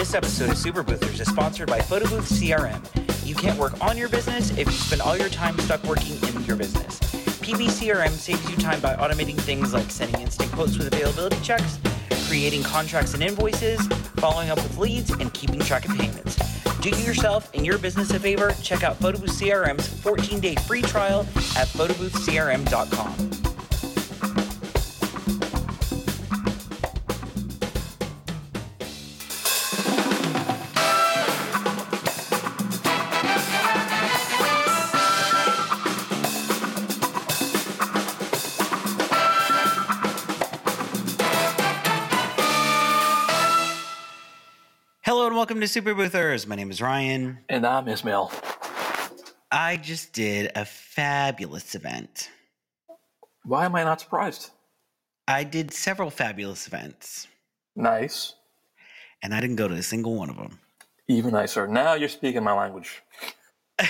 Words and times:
This 0.00 0.14
episode 0.14 0.48
of 0.48 0.56
Super 0.56 0.82
Boothers 0.82 1.20
is 1.20 1.28
sponsored 1.28 1.68
by 1.68 1.78
PhotoBooth 1.80 2.22
CRM. 2.22 3.26
You 3.26 3.34
can't 3.34 3.58
work 3.58 3.78
on 3.82 3.98
your 3.98 4.08
business 4.08 4.50
if 4.52 4.60
you 4.60 4.72
spend 4.72 5.02
all 5.02 5.14
your 5.14 5.28
time 5.28 5.58
stuck 5.58 5.84
working 5.84 6.14
in 6.26 6.42
your 6.46 6.56
business. 6.56 6.98
PBCRM 7.42 8.08
saves 8.08 8.50
you 8.50 8.56
time 8.56 8.80
by 8.80 8.94
automating 8.94 9.38
things 9.38 9.74
like 9.74 9.90
sending 9.90 10.22
instant 10.22 10.50
quotes 10.52 10.78
with 10.78 10.86
availability 10.86 11.38
checks, 11.42 11.78
creating 12.26 12.62
contracts 12.62 13.12
and 13.12 13.22
invoices, 13.22 13.86
following 14.16 14.48
up 14.48 14.56
with 14.56 14.78
leads, 14.78 15.10
and 15.10 15.34
keeping 15.34 15.60
track 15.60 15.86
of 15.86 15.94
payments. 15.94 16.34
Do 16.78 16.88
yourself 17.02 17.50
and 17.52 17.66
your 17.66 17.76
business 17.76 18.10
a 18.10 18.18
favor. 18.18 18.52
Check 18.62 18.82
out 18.82 18.98
PhotoBooth 19.00 19.38
CRM's 19.38 19.86
14-day 19.86 20.54
free 20.66 20.80
trial 20.80 21.26
at 21.58 21.68
photoboothcrm.com. 21.68 23.39
Hello 45.10 45.26
and 45.26 45.34
welcome 45.34 45.58
to 45.60 45.66
Super 45.66 45.92
Boothers. 45.92 46.46
My 46.46 46.54
name 46.54 46.70
is 46.70 46.80
Ryan. 46.80 47.40
And 47.48 47.66
I'm 47.66 47.88
Ismail. 47.88 48.30
I 49.50 49.76
just 49.76 50.12
did 50.12 50.52
a 50.54 50.64
fabulous 50.64 51.74
event. 51.74 52.30
Why 53.42 53.64
am 53.64 53.74
I 53.74 53.82
not 53.82 54.00
surprised? 54.00 54.50
I 55.26 55.42
did 55.42 55.72
several 55.72 56.10
fabulous 56.10 56.68
events, 56.68 57.26
Nice. 57.74 58.36
and 59.20 59.34
I 59.34 59.40
didn't 59.40 59.56
go 59.56 59.66
to 59.66 59.74
a 59.74 59.82
single 59.82 60.14
one 60.14 60.30
of 60.30 60.36
them. 60.36 60.60
Even 61.08 61.32
nicer. 61.32 61.66
Now 61.66 61.94
you're 61.94 62.08
speaking 62.08 62.44
my 62.44 62.52
language. 62.52 63.02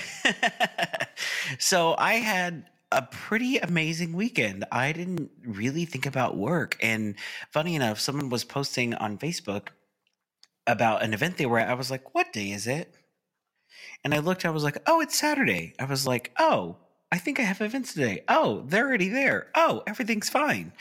so 1.59 1.97
I 1.99 2.15
had 2.15 2.65
a 2.93 3.03
pretty 3.03 3.59
amazing 3.59 4.15
weekend. 4.15 4.65
I 4.73 4.93
didn't 4.93 5.31
really 5.45 5.85
think 5.85 6.07
about 6.07 6.39
work. 6.39 6.79
And 6.81 7.15
funny 7.51 7.75
enough, 7.75 8.01
someone 8.01 8.31
was 8.31 8.43
posting 8.43 8.95
on 8.95 9.19
Facebook 9.19 9.69
about 10.67 11.03
an 11.03 11.15
event 11.15 11.37
they 11.37 11.47
were 11.47 11.59
at. 11.59 11.69
I 11.69 11.75
was 11.75 11.91
like, 11.91 12.15
what 12.15 12.33
day 12.33 12.51
is 12.51 12.67
it? 12.67 12.95
And 14.05 14.15
I 14.15 14.19
looked, 14.19 14.45
I 14.45 14.51
was 14.51 14.65
like, 14.65 14.79
oh, 14.87 15.01
it's 15.01 15.19
Saturday. 15.19 15.75
I 15.79 15.85
was 15.85 16.07
like, 16.07 16.33
oh, 16.39 16.77
I 17.13 17.19
think 17.19 17.41
I 17.41 17.43
have 17.43 17.61
events 17.61 17.95
today. 17.95 18.23
Oh, 18.29 18.63
they're 18.67 18.87
already 18.87 19.09
there. 19.09 19.49
Oh, 19.55 19.83
everything's 19.87 20.31
fine. 20.31 20.73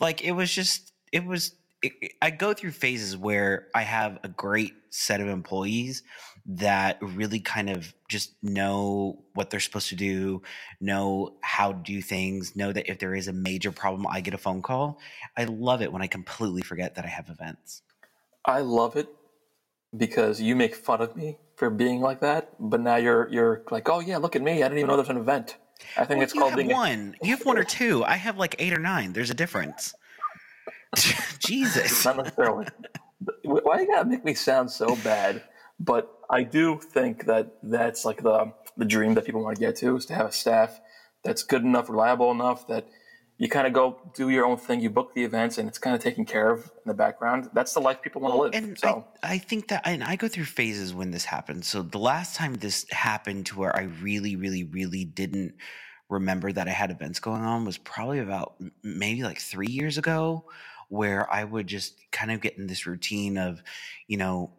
Like 0.00 0.22
it 0.22 0.32
was 0.32 0.52
just, 0.52 0.92
it 1.12 1.24
was, 1.24 1.54
it, 1.82 2.12
I 2.20 2.30
go 2.30 2.52
through 2.52 2.72
phases 2.72 3.16
where 3.16 3.68
I 3.74 3.82
have 3.82 4.18
a 4.22 4.28
great 4.28 4.74
set 4.90 5.20
of 5.20 5.28
employees 5.28 6.02
that 6.46 6.98
really 7.00 7.40
kind 7.40 7.70
of 7.70 7.92
just 8.08 8.34
know 8.42 9.24
what 9.34 9.50
they're 9.50 9.60
supposed 9.60 9.88
to 9.88 9.96
do, 9.96 10.42
know 10.80 11.36
how 11.40 11.72
to 11.72 11.78
do 11.78 12.00
things, 12.00 12.54
know 12.56 12.72
that 12.72 12.90
if 12.90 12.98
there 12.98 13.14
is 13.14 13.28
a 13.28 13.32
major 13.32 13.72
problem, 13.72 14.06
I 14.08 14.20
get 14.20 14.34
a 14.34 14.38
phone 14.38 14.62
call. 14.62 14.98
I 15.36 15.44
love 15.44 15.82
it 15.82 15.92
when 15.92 16.02
I 16.02 16.06
completely 16.06 16.62
forget 16.62 16.94
that 16.94 17.04
I 17.04 17.08
have 17.08 17.28
events. 17.28 17.82
I 18.44 18.60
love 18.60 18.96
it 18.96 19.08
because 19.96 20.40
you 20.40 20.56
make 20.56 20.74
fun 20.74 21.00
of 21.00 21.16
me 21.16 21.38
for 21.56 21.70
being 21.70 22.00
like 22.00 22.20
that, 22.20 22.50
but 22.58 22.80
now 22.80 22.96
you're 22.96 23.28
you're 23.30 23.62
like, 23.70 23.88
oh 23.88 24.00
yeah, 24.00 24.16
look 24.18 24.36
at 24.36 24.42
me. 24.42 24.52
I 24.62 24.68
didn't 24.68 24.78
even 24.78 24.88
know 24.88 24.96
there's 24.96 25.08
an 25.08 25.16
event. 25.16 25.56
I 25.96 26.04
think 26.04 26.18
Well, 26.18 26.22
it's 26.24 26.34
you 26.34 26.40
called 26.40 26.52
have 26.52 26.58
being. 26.58 26.70
A, 26.72 26.74
one. 26.74 27.16
You 27.22 27.36
have 27.36 27.44
one 27.44 27.58
or 27.58 27.64
two. 27.64 28.04
I 28.04 28.16
have 28.16 28.38
like 28.38 28.56
eight 28.58 28.72
or 28.72 28.78
nine. 28.78 29.12
There's 29.12 29.30
a 29.30 29.34
difference. 29.34 29.94
Jesus. 31.38 32.04
not 32.04 32.16
necessarily. 32.16 32.66
Why 33.42 33.80
you 33.80 33.86
gotta 33.86 34.08
make 34.08 34.24
me 34.24 34.34
sound 34.34 34.70
so 34.70 34.96
bad? 34.96 35.42
But 35.78 36.10
I 36.30 36.42
do 36.42 36.78
think 36.80 37.26
that 37.26 37.56
that's 37.62 38.04
like 38.04 38.22
the 38.22 38.52
the 38.76 38.84
dream 38.84 39.14
that 39.14 39.24
people 39.24 39.42
want 39.42 39.56
to 39.56 39.60
get 39.60 39.76
to 39.76 39.96
is 39.96 40.06
to 40.06 40.14
have 40.14 40.26
a 40.26 40.32
staff 40.32 40.80
that's 41.24 41.42
good 41.42 41.62
enough, 41.62 41.88
reliable 41.88 42.30
enough 42.30 42.66
that 42.68 42.88
you 43.38 43.48
kind 43.48 43.66
of 43.66 43.72
go 43.72 44.00
do 44.14 44.30
your 44.30 44.46
own 44.46 44.56
thing. 44.56 44.80
You 44.80 44.90
book 44.90 45.12
the 45.14 45.22
events, 45.22 45.58
and 45.58 45.68
it's 45.68 45.78
kind 45.78 45.94
of 45.94 46.02
taken 46.02 46.24
care 46.24 46.50
of 46.50 46.64
in 46.64 46.86
the 46.86 46.94
background. 46.94 47.50
That's 47.52 47.74
the 47.74 47.80
life 47.80 48.00
people 48.00 48.22
want 48.22 48.34
to 48.34 48.40
live. 48.40 48.54
And 48.54 48.78
so 48.78 49.04
I, 49.22 49.34
I 49.34 49.38
think 49.38 49.68
that, 49.68 49.82
and 49.84 50.02
I 50.02 50.16
go 50.16 50.28
through 50.28 50.44
phases 50.44 50.94
when 50.94 51.10
this 51.10 51.24
happens. 51.24 51.66
So 51.66 51.82
the 51.82 51.98
last 51.98 52.34
time 52.36 52.54
this 52.54 52.86
happened 52.90 53.46
to 53.46 53.58
where 53.58 53.76
I 53.76 53.82
really, 54.00 54.36
really, 54.36 54.64
really 54.64 55.04
didn't 55.04 55.54
remember 56.08 56.52
that 56.52 56.68
I 56.68 56.70
had 56.70 56.90
events 56.90 57.20
going 57.20 57.42
on 57.42 57.64
was 57.64 57.78
probably 57.78 58.20
about 58.20 58.54
maybe 58.82 59.22
like 59.22 59.40
three 59.40 59.66
years 59.68 59.98
ago, 59.98 60.44
where 60.88 61.30
I 61.32 61.42
would 61.42 61.66
just 61.66 61.98
kind 62.12 62.30
of 62.30 62.40
get 62.40 62.56
in 62.56 62.68
this 62.68 62.86
routine 62.86 63.36
of, 63.38 63.60
you 64.06 64.16
know, 64.16 64.52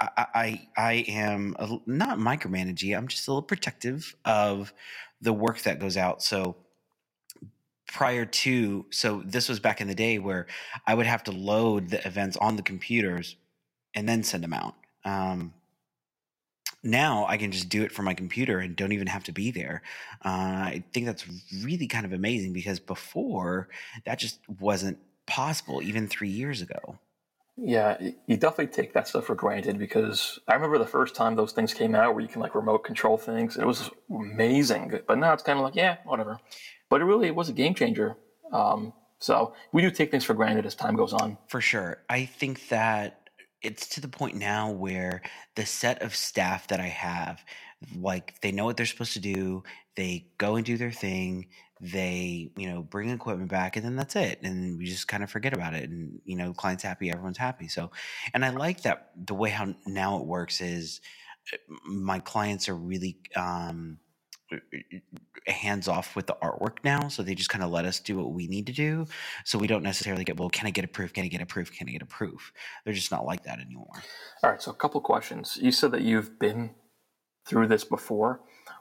I 0.00 0.68
I 0.76 1.04
am 1.06 1.54
a, 1.58 1.78
not 1.86 2.18
micromanaging. 2.18 2.96
I'm 2.96 3.06
just 3.06 3.28
a 3.28 3.30
little 3.30 3.42
protective 3.42 4.16
of 4.24 4.74
the 5.20 5.32
work 5.32 5.60
that 5.62 5.78
goes 5.78 5.96
out. 5.96 6.22
So 6.22 6.56
prior 7.90 8.24
to 8.24 8.86
so 8.90 9.22
this 9.24 9.48
was 9.48 9.58
back 9.58 9.80
in 9.80 9.88
the 9.88 9.94
day 9.94 10.18
where 10.18 10.46
i 10.86 10.94
would 10.94 11.06
have 11.06 11.24
to 11.24 11.32
load 11.32 11.88
the 11.88 12.06
events 12.06 12.36
on 12.36 12.54
the 12.56 12.62
computers 12.62 13.36
and 13.94 14.08
then 14.08 14.22
send 14.22 14.44
them 14.44 14.52
out 14.52 14.74
um, 15.04 15.52
now 16.84 17.26
i 17.28 17.36
can 17.36 17.50
just 17.50 17.68
do 17.68 17.82
it 17.82 17.90
from 17.90 18.04
my 18.04 18.14
computer 18.14 18.60
and 18.60 18.76
don't 18.76 18.92
even 18.92 19.08
have 19.08 19.24
to 19.24 19.32
be 19.32 19.50
there 19.50 19.82
uh, 20.24 20.28
i 20.28 20.84
think 20.92 21.04
that's 21.04 21.26
really 21.64 21.88
kind 21.88 22.06
of 22.06 22.12
amazing 22.12 22.52
because 22.52 22.78
before 22.78 23.68
that 24.04 24.18
just 24.18 24.38
wasn't 24.60 24.96
possible 25.26 25.82
even 25.82 26.06
three 26.06 26.30
years 26.30 26.62
ago 26.62 26.96
Yeah, 27.62 27.98
you 28.26 28.38
definitely 28.38 28.68
take 28.68 28.94
that 28.94 29.06
stuff 29.06 29.26
for 29.26 29.34
granted 29.34 29.78
because 29.78 30.38
I 30.48 30.54
remember 30.54 30.78
the 30.78 30.86
first 30.86 31.14
time 31.14 31.36
those 31.36 31.52
things 31.52 31.74
came 31.74 31.94
out 31.94 32.14
where 32.14 32.22
you 32.22 32.28
can 32.28 32.40
like 32.40 32.54
remote 32.54 32.84
control 32.84 33.18
things. 33.18 33.58
It 33.58 33.66
was 33.66 33.90
amazing, 34.08 34.98
but 35.06 35.18
now 35.18 35.34
it's 35.34 35.42
kind 35.42 35.58
of 35.58 35.64
like 35.66 35.74
yeah, 35.74 35.98
whatever. 36.04 36.38
But 36.90 37.00
it 37.00 37.04
really 37.04 37.30
was 37.30 37.48
a 37.48 37.54
game 37.54 37.74
changer. 37.74 38.16
Um, 38.52 38.92
so 39.20 39.54
we 39.72 39.82
do 39.82 39.90
take 39.90 40.10
things 40.10 40.24
for 40.24 40.34
granted 40.34 40.66
as 40.66 40.74
time 40.74 40.96
goes 40.96 41.12
on. 41.12 41.38
For 41.46 41.60
sure. 41.60 42.02
I 42.08 42.24
think 42.24 42.68
that 42.68 43.30
it's 43.62 43.88
to 43.90 44.00
the 44.00 44.08
point 44.08 44.36
now 44.36 44.70
where 44.70 45.22
the 45.54 45.66
set 45.66 46.02
of 46.02 46.16
staff 46.16 46.66
that 46.68 46.80
I 46.80 46.88
have, 46.88 47.44
like 47.96 48.40
they 48.40 48.52
know 48.52 48.64
what 48.64 48.76
they're 48.76 48.86
supposed 48.86 49.12
to 49.12 49.20
do, 49.20 49.62
they 49.94 50.26
go 50.38 50.56
and 50.56 50.64
do 50.64 50.78
their 50.78 50.90
thing, 50.90 51.48
they, 51.80 52.50
you 52.56 52.68
know, 52.68 52.82
bring 52.82 53.10
equipment 53.10 53.50
back 53.50 53.76
and 53.76 53.84
then 53.84 53.96
that's 53.96 54.16
it. 54.16 54.40
And 54.42 54.78
we 54.78 54.86
just 54.86 55.08
kind 55.08 55.22
of 55.22 55.30
forget 55.30 55.52
about 55.52 55.74
it. 55.74 55.90
And, 55.90 56.20
you 56.24 56.36
know, 56.36 56.52
client's 56.54 56.82
happy, 56.82 57.10
everyone's 57.10 57.38
happy. 57.38 57.68
So 57.68 57.90
and 58.32 58.44
I 58.44 58.50
like 58.50 58.82
that 58.82 59.10
the 59.26 59.34
way 59.34 59.50
how 59.50 59.74
now 59.86 60.18
it 60.18 60.26
works 60.26 60.62
is 60.62 61.02
uh, 61.52 61.56
my 61.84 62.18
clients 62.18 62.68
are 62.68 62.76
really 62.76 63.18
um 63.36 63.98
hands 65.46 65.88
off 65.88 66.14
with 66.16 66.26
the 66.26 66.36
artwork 66.42 66.78
now 66.84 67.08
so 67.08 67.22
they 67.22 67.34
just 67.34 67.48
kind 67.48 67.64
of 67.64 67.70
let 67.70 67.84
us 67.84 67.98
do 68.00 68.16
what 68.16 68.32
we 68.32 68.46
need 68.46 68.66
to 68.66 68.72
do 68.72 69.06
so 69.44 69.58
we 69.58 69.66
don't 69.66 69.82
necessarily 69.82 70.24
get 70.24 70.38
well 70.38 70.50
can 70.50 70.66
i 70.66 70.70
get 70.70 70.84
a 70.84 70.88
proof 70.88 71.12
can 71.12 71.24
i 71.24 71.28
get 71.28 71.40
a 71.40 71.46
proof 71.46 71.72
can 71.72 71.88
i 71.88 71.92
get 71.92 72.02
a 72.02 72.06
proof 72.06 72.52
they're 72.84 72.92
just 72.94 73.10
not 73.10 73.24
like 73.24 73.44
that 73.44 73.58
anymore 73.58 74.02
All 74.42 74.50
right, 74.50 74.60
so 74.62 74.70
a 74.70 74.74
couple 74.74 75.00
questions. 75.00 75.58
You 75.60 75.70
said 75.72 75.90
that 75.92 76.02
you've 76.02 76.38
been 76.38 76.70
through 77.46 77.68
this 77.68 77.84
before. 77.84 78.40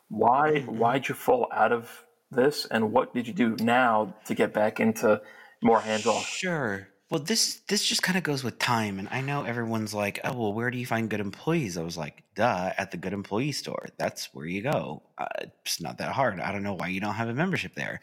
Why 0.10 0.52
Mhm. 0.66 0.78
why'd 0.80 1.08
you 1.10 1.16
fall 1.16 1.48
out 1.52 1.72
of 1.72 2.06
this, 2.32 2.66
and 2.66 2.92
what 2.94 3.14
did 3.14 3.28
you 3.28 3.34
do 3.34 3.56
now 3.60 4.14
to 4.26 4.34
get 4.36 4.54
back 4.54 4.80
into 4.80 5.22
more 5.62 5.82
hands 5.82 6.06
off? 6.06 6.26
sure 6.26 6.88
well 7.10 7.20
this 7.22 7.62
this 7.68 7.84
just 7.84 8.04
kind 8.04 8.18
of 8.18 8.24
goes 8.24 8.44
with 8.44 8.60
time 8.60 9.00
and 9.00 9.08
i 9.10 9.20
know 9.22 9.44
everyone's 9.44 9.94
like 9.94 10.20
oh 10.24 10.34
well 10.34 10.54
where 10.54 10.70
do 10.70 10.78
you 10.78 10.86
find 10.86 11.10
good 11.10 11.20
employees? 11.20 11.78
I 11.78 11.84
was 11.84 11.98
like 11.98 12.24
duh 12.36 12.72
at 12.78 12.92
the 12.92 12.98
good 12.98 13.14
employee 13.14 13.52
store. 13.52 13.88
That's 13.98 14.34
where 14.34 14.46
you 14.46 14.62
go. 14.62 15.04
Uh, 15.18 15.26
it's 15.66 15.82
not 15.82 15.98
that 15.98 16.14
hard. 16.14 16.40
I 16.40 16.52
don't 16.52 16.64
know 16.64 16.76
why 16.76 16.88
you 16.88 17.02
don't 17.02 17.16
have 17.16 17.30
a 17.30 17.34
membership 17.34 17.76
there. 17.76 18.00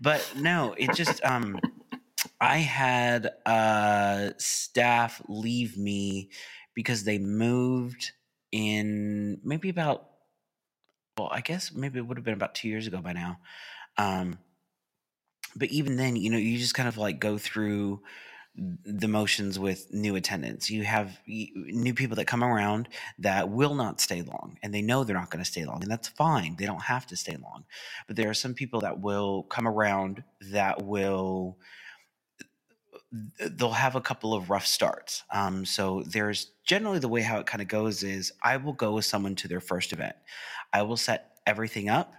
But 0.00 0.32
no 0.36 0.74
it 0.78 0.94
just 0.94 1.24
um 1.24 1.58
I 2.40 2.58
had 2.58 3.30
uh, 3.44 4.30
staff 4.38 5.22
leave 5.28 5.76
me 5.76 6.30
because 6.74 7.04
they 7.04 7.18
moved 7.18 8.12
in 8.52 9.40
maybe 9.44 9.68
about, 9.68 10.06
well, 11.18 11.28
I 11.30 11.40
guess 11.42 11.72
maybe 11.72 11.98
it 11.98 12.06
would 12.06 12.16
have 12.16 12.24
been 12.24 12.34
about 12.34 12.54
two 12.54 12.68
years 12.68 12.86
ago 12.86 13.00
by 13.00 13.12
now. 13.12 13.38
Um, 13.98 14.38
but 15.54 15.68
even 15.70 15.96
then, 15.96 16.16
you 16.16 16.30
know, 16.30 16.38
you 16.38 16.58
just 16.58 16.74
kind 16.74 16.88
of 16.88 16.96
like 16.96 17.20
go 17.20 17.36
through 17.36 18.00
the 18.84 19.08
motions 19.08 19.58
with 19.58 19.92
new 19.92 20.16
attendants. 20.16 20.70
You 20.70 20.84
have 20.84 21.18
new 21.26 21.94
people 21.94 22.16
that 22.16 22.26
come 22.26 22.44
around 22.44 22.88
that 23.18 23.50
will 23.50 23.74
not 23.74 24.00
stay 24.00 24.22
long, 24.22 24.58
and 24.62 24.74
they 24.74 24.82
know 24.82 25.04
they're 25.04 25.16
not 25.16 25.30
going 25.30 25.44
to 25.44 25.50
stay 25.50 25.64
long, 25.64 25.82
and 25.82 25.90
that's 25.90 26.08
fine. 26.08 26.56
They 26.58 26.66
don't 26.66 26.82
have 26.82 27.06
to 27.08 27.16
stay 27.16 27.36
long. 27.36 27.64
But 28.06 28.16
there 28.16 28.30
are 28.30 28.34
some 28.34 28.54
people 28.54 28.80
that 28.80 29.00
will 29.00 29.44
come 29.44 29.68
around 29.68 30.24
that 30.52 30.82
will 30.84 31.58
they'll 33.40 33.72
have 33.72 33.96
a 33.96 34.00
couple 34.00 34.34
of 34.34 34.50
rough 34.50 34.66
starts. 34.66 35.24
Um, 35.32 35.64
so 35.64 36.02
there's 36.06 36.52
generally 36.64 37.00
the 37.00 37.08
way 37.08 37.22
how 37.22 37.38
it 37.40 37.46
kind 37.46 37.62
of 37.62 37.68
goes 37.68 38.02
is 38.02 38.32
I 38.42 38.56
will 38.58 38.72
go 38.72 38.92
with 38.94 39.04
someone 39.04 39.34
to 39.36 39.48
their 39.48 39.60
first 39.60 39.92
event. 39.92 40.16
I 40.72 40.82
will 40.82 40.96
set 40.96 41.38
everything 41.46 41.88
up 41.88 42.14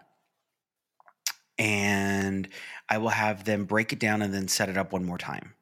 and 1.58 2.50
I 2.90 2.98
will 2.98 3.10
have 3.10 3.46
them 3.46 3.66
break 3.66 3.94
it 3.94 4.00
down 4.00 4.22
and 4.22 4.34
then 4.34 4.48
set 4.48 4.70
it 4.70 4.78
up 4.78 4.94
one 4.94 5.06
more 5.06 5.18
time. 5.18 5.54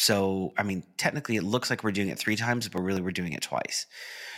So, 0.00 0.54
I 0.56 0.62
mean, 0.62 0.82
technically 0.96 1.36
it 1.36 1.42
looks 1.42 1.68
like 1.68 1.84
we're 1.84 1.92
doing 1.92 2.08
it 2.08 2.18
three 2.18 2.34
times, 2.34 2.66
but 2.66 2.80
really 2.80 3.02
we're 3.02 3.10
doing 3.10 3.34
it 3.34 3.42
twice. 3.42 3.84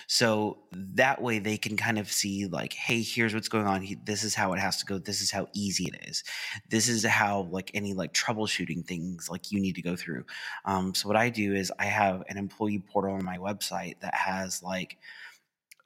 So 0.09 0.59
that 0.73 1.23
way 1.23 1.39
they 1.39 1.57
can 1.57 1.77
kind 1.77 2.01
of 2.01 2.11
see, 2.11 2.47
like, 2.47 2.73
hey, 2.73 3.01
here's 3.01 3.33
what's 3.33 3.47
going 3.47 3.69
on. 3.69 3.87
This 4.05 4.25
is 4.25 4.35
how 4.35 4.55
it 4.55 4.59
has 4.59 4.79
to 4.79 4.87
go. 4.87 4.99
This 4.99 5.21
is 5.23 5.31
how 5.31 5.47
easy 5.55 5.85
it 5.85 6.09
is. 6.09 6.25
This 6.69 6.89
is 6.89 7.05
how, 7.05 7.43
like, 7.53 7.71
any 7.75 7.95
like 7.95 8.13
troubleshooting 8.13 8.85
things 8.85 9.31
like 9.31 9.53
you 9.53 9.61
need 9.61 9.77
to 9.77 9.83
go 9.83 9.95
through. 9.95 10.25
Um, 10.65 10.97
so 10.97 11.07
what 11.07 11.17
I 11.17 11.31
do 11.31 11.55
is 11.55 11.73
I 11.79 11.85
have 11.85 12.25
an 12.29 12.39
employee 12.39 12.83
portal 12.85 13.15
on 13.15 13.25
my 13.25 13.39
website 13.39 14.01
that 14.01 14.15
has 14.15 14.65
like 14.65 14.99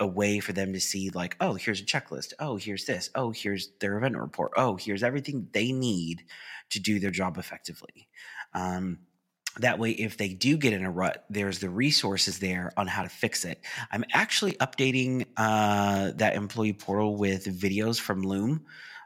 a 0.01 0.07
way 0.07 0.41
for 0.41 0.55
them 0.55 0.75
to 0.75 0.81
see 0.81 1.09
like 1.11 1.39
oh 1.41 1.55
here's 1.55 1.81
a 1.81 1.85
checklist 1.85 2.35
oh 2.39 2.57
here's 2.57 2.85
this 2.85 3.09
oh 3.15 3.31
here's 3.31 3.71
their 3.81 3.97
event 3.97 4.15
report 4.15 4.53
oh 4.59 4.77
here's 4.77 5.03
everything 5.03 5.49
they 5.53 5.73
need 5.73 6.23
to 6.69 6.79
do 6.79 7.01
their 7.01 7.11
job 7.11 7.39
effectively 7.39 8.07
um, 8.53 8.99
that 9.61 9.79
way 9.79 9.91
if 9.91 10.17
they 10.17 10.29
do 10.29 10.57
get 10.57 10.73
in 10.73 10.85
a 10.85 10.91
rut 10.91 11.25
there's 11.31 11.59
the 11.59 11.71
resources 11.71 12.39
there 12.39 12.73
on 12.77 12.87
how 12.87 13.03
to 13.03 13.09
fix 13.09 13.45
it 13.45 13.61
i'm 13.93 14.05
actually 14.13 14.53
updating 14.55 15.27
uh, 15.37 16.13
that 16.17 16.35
employee 16.35 16.73
portal 16.73 17.17
with 17.17 17.47
videos 17.47 18.01
from 18.01 18.23
loom 18.23 18.65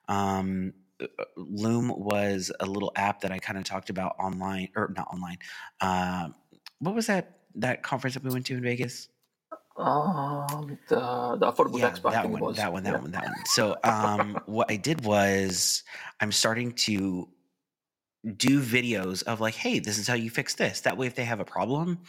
um, 0.08 0.72
uh, 1.00 1.06
loom 1.36 1.92
was 1.96 2.50
a 2.60 2.66
little 2.66 2.92
app 2.96 3.20
that 3.20 3.32
i 3.32 3.38
kind 3.38 3.58
of 3.58 3.64
talked 3.64 3.90
about 3.90 4.14
online 4.18 4.68
or 4.76 4.92
not 4.96 5.08
online 5.12 5.38
uh, 5.80 6.28
what 6.78 6.94
was 6.94 7.06
that 7.06 7.38
that 7.54 7.82
conference 7.82 8.14
that 8.14 8.22
we 8.22 8.30
went 8.30 8.46
to 8.46 8.54
in 8.54 8.62
vegas 8.62 9.08
um, 9.76 10.78
the 10.88 11.36
the 11.40 11.50
affordable 11.50 11.78
yeah, 11.78 11.90
Expo 11.90 12.10
that 12.10 12.30
one, 12.30 12.54
that 12.54 12.72
one, 12.72 12.82
that 12.84 12.92
Yeah. 12.92 13.00
one, 13.00 13.10
that 13.12 13.24
one. 13.24 13.46
So, 13.46 13.76
um, 13.84 14.38
what 14.46 14.70
I 14.70 14.76
did 14.76 15.04
was 15.04 15.84
I'm 16.20 16.32
starting 16.32 16.72
to 16.72 17.28
do 18.36 18.60
videos 18.62 19.22
of 19.22 19.40
like, 19.40 19.54
hey, 19.54 19.78
this 19.78 19.98
is 19.98 20.06
how 20.06 20.14
you 20.14 20.30
fix 20.30 20.54
this. 20.54 20.82
That 20.82 20.96
way, 20.96 21.06
if 21.06 21.14
they 21.14 21.24
have 21.24 21.40
a 21.40 21.44
problem, 21.44 22.00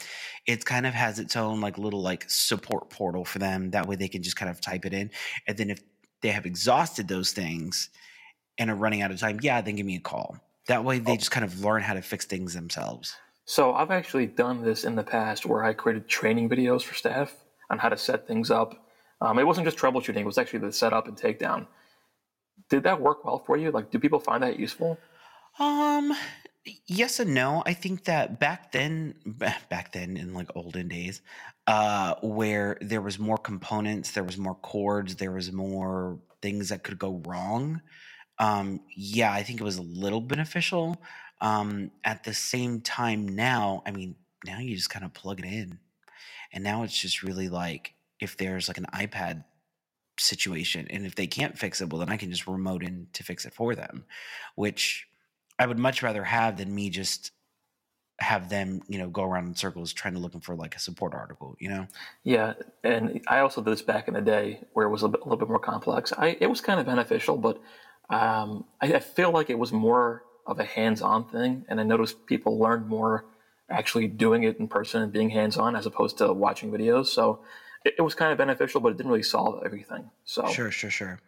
it 0.46 0.66
kind 0.66 0.86
of 0.86 0.94
has 0.94 1.20
its 1.20 1.36
own 1.36 1.62
like 1.62 1.78
little 1.78 2.02
like 2.02 2.26
support 2.30 2.90
portal 2.90 3.24
for 3.24 3.40
them. 3.40 3.72
That 3.72 3.88
way, 3.88 3.96
they 3.96 4.10
can 4.10 4.22
just 4.22 4.36
kind 4.36 4.52
of 4.52 4.60
type 4.60 4.86
it 4.86 4.94
in, 4.94 5.12
and 5.48 5.58
then 5.58 5.70
if 5.70 5.80
they 6.22 6.30
have 6.30 6.46
exhausted 6.46 7.08
those 7.08 7.32
things 7.32 7.90
and 8.58 8.70
are 8.70 8.76
running 8.76 9.02
out 9.02 9.12
of 9.12 9.20
time, 9.20 9.40
yeah, 9.42 9.62
then 9.62 9.76
give 9.76 9.86
me 9.86 9.96
a 9.96 10.00
call. 10.02 10.38
That 10.68 10.84
way, 10.84 11.00
they 11.00 11.14
Oh. 11.14 11.18
just 11.18 11.32
kind 11.32 11.46
of 11.46 11.62
learn 11.64 11.82
how 11.82 11.94
to 11.94 12.02
fix 12.02 12.26
things 12.26 12.54
themselves. 12.54 13.16
So 13.46 13.74
I've 13.74 13.90
actually 13.92 14.28
done 14.28 14.62
this 14.62 14.84
in 14.84 14.96
the 14.96 15.04
past 15.04 15.46
where 15.46 15.64
I 15.64 15.74
created 15.74 16.08
training 16.08 16.50
videos 16.50 16.84
for 16.84 16.94
staff 16.94 17.34
on 17.70 17.80
how 17.80 17.90
to 17.90 17.98
set 17.98 18.28
things 18.28 18.52
up. 18.52 18.86
Um, 19.22 19.40
it 19.40 19.48
wasn't 19.48 19.66
just 19.66 19.78
troubleshooting; 19.78 20.18
it 20.18 20.26
was 20.26 20.38
actually 20.38 20.60
the 20.60 20.74
setup 20.74 21.08
and 21.08 21.18
takedown. 21.18 21.68
Did 22.70 22.84
that 22.84 23.02
work 23.02 23.26
well 23.26 23.40
for 23.40 23.58
you? 23.58 23.72
Like, 23.72 23.92
do 23.92 23.98
people 24.00 24.20
find 24.20 24.44
that 24.44 24.60
useful? 24.60 24.98
Um, 25.60 26.14
yes 26.88 27.20
and 27.20 27.34
no. 27.34 27.64
I 27.66 27.74
think 27.74 28.06
that 28.06 28.40
back 28.40 28.72
then, 28.72 29.16
back 29.70 29.92
then 29.94 30.18
in 30.18 30.34
like 30.34 30.56
olden 30.56 30.88
days, 30.88 31.22
uh, 31.68 32.16
where 32.22 32.78
there 32.82 33.02
was 33.02 33.20
more 33.20 33.38
components, 33.38 34.12
there 34.12 34.24
was 34.24 34.38
more 34.38 34.56
cords, 34.56 35.16
there 35.16 35.32
was 35.32 35.52
more 35.52 36.20
things 36.42 36.70
that 36.70 36.84
could 36.84 37.00
go 37.00 37.22
wrong. 37.26 37.82
Um, 38.40 38.82
yeah, 38.96 39.32
I 39.32 39.44
think 39.44 39.62
it 39.62 39.64
was 39.64 39.78
a 39.78 39.84
little 39.84 40.22
beneficial. 40.22 41.02
Um, 41.42 41.92
at 42.04 42.24
the 42.24 42.34
same 42.34 42.82
time, 42.82 43.28
now, 43.28 43.84
I 43.86 43.92
mean, 43.92 44.16
now 44.46 44.60
you 44.60 44.76
just 44.76 44.90
kind 44.90 45.06
of 45.06 45.14
plug 45.14 45.40
it 45.40 45.46
in, 45.46 45.80
and 46.54 46.64
now 46.64 46.84
it's 46.84 46.98
just 47.00 47.24
really 47.24 47.50
like 47.50 47.94
if 48.20 48.38
there's 48.38 48.68
like 48.68 48.78
an 48.78 48.88
iPad 48.94 49.44
situation, 50.20 50.88
and 50.90 51.06
if 51.06 51.16
they 51.16 51.28
can't 51.28 51.58
fix 51.58 51.82
it, 51.82 51.90
well, 51.92 52.00
then 52.00 52.10
I 52.10 52.18
can 52.18 52.32
just 52.32 52.48
remote 52.48 52.84
in 52.84 53.08
to 53.14 53.24
fix 53.24 53.46
it 53.46 53.54
for 53.54 53.76
them, 53.76 54.06
which 54.56 55.08
I 55.62 55.68
would 55.68 55.78
much 55.78 56.02
rather 56.02 56.24
have 56.24 56.58
than 56.58 56.74
me 56.74 56.90
just 56.90 57.32
have 58.18 58.50
them, 58.50 58.82
you 58.88 58.98
know, 58.98 59.10
go 59.10 59.24
around 59.24 59.46
in 59.46 59.56
circles 59.56 59.94
trying 59.94 60.16
to 60.16 60.20
looking 60.20 60.42
for 60.42 60.56
like 60.56 60.76
a 60.76 60.80
support 60.80 61.14
article, 61.14 61.56
you 61.60 61.70
know? 61.70 61.88
Yeah, 62.24 62.54
and 62.84 63.22
I 63.28 63.42
also 63.42 63.62
did 63.62 63.72
this 63.72 63.84
back 63.84 64.08
in 64.08 64.16
the 64.16 64.22
day 64.22 64.62
where 64.74 64.88
it 64.88 64.90
was 64.90 65.04
a, 65.04 65.08
bit, 65.08 65.22
a 65.22 65.24
little 65.24 65.38
bit 65.38 65.50
more 65.50 65.60
complex. 65.60 66.14
I 66.18 66.36
it 66.40 66.48
was 66.48 66.62
kind 66.62 66.80
of 66.80 66.88
beneficial, 66.88 67.38
but 67.38 67.62
um, 68.10 68.66
I, 68.82 68.96
I 68.96 69.00
feel 69.00 69.30
like 69.30 69.52
it 69.52 69.60
was 69.60 69.72
more 69.72 70.24
of 70.48 70.60
a 70.60 70.64
hands-on 70.64 71.30
thing, 71.30 71.64
and 71.70 71.80
I 71.80 71.84
noticed 71.84 72.26
people 72.26 72.58
learned 72.58 72.88
more 72.88 73.26
actually 73.70 74.08
doing 74.08 74.44
it 74.44 74.58
in 74.58 74.68
person 74.68 75.04
and 75.04 75.14
being 75.14 75.30
hands-on 75.30 75.76
as 75.76 75.86
opposed 75.86 76.18
to 76.18 76.34
watching 76.34 76.72
videos. 76.72 77.08
So 77.08 77.42
it, 77.86 77.94
it 78.00 78.02
was 78.02 78.16
kind 78.16 78.32
of 78.32 78.38
beneficial, 78.40 78.82
but 78.82 78.90
it 78.90 78.98
didn't 78.98 79.12
really 79.12 79.24
solve 79.24 79.62
everything. 79.64 80.10
So 80.26 80.48
Sure, 80.48 80.72
sure, 80.72 80.90
sure. 80.90 81.20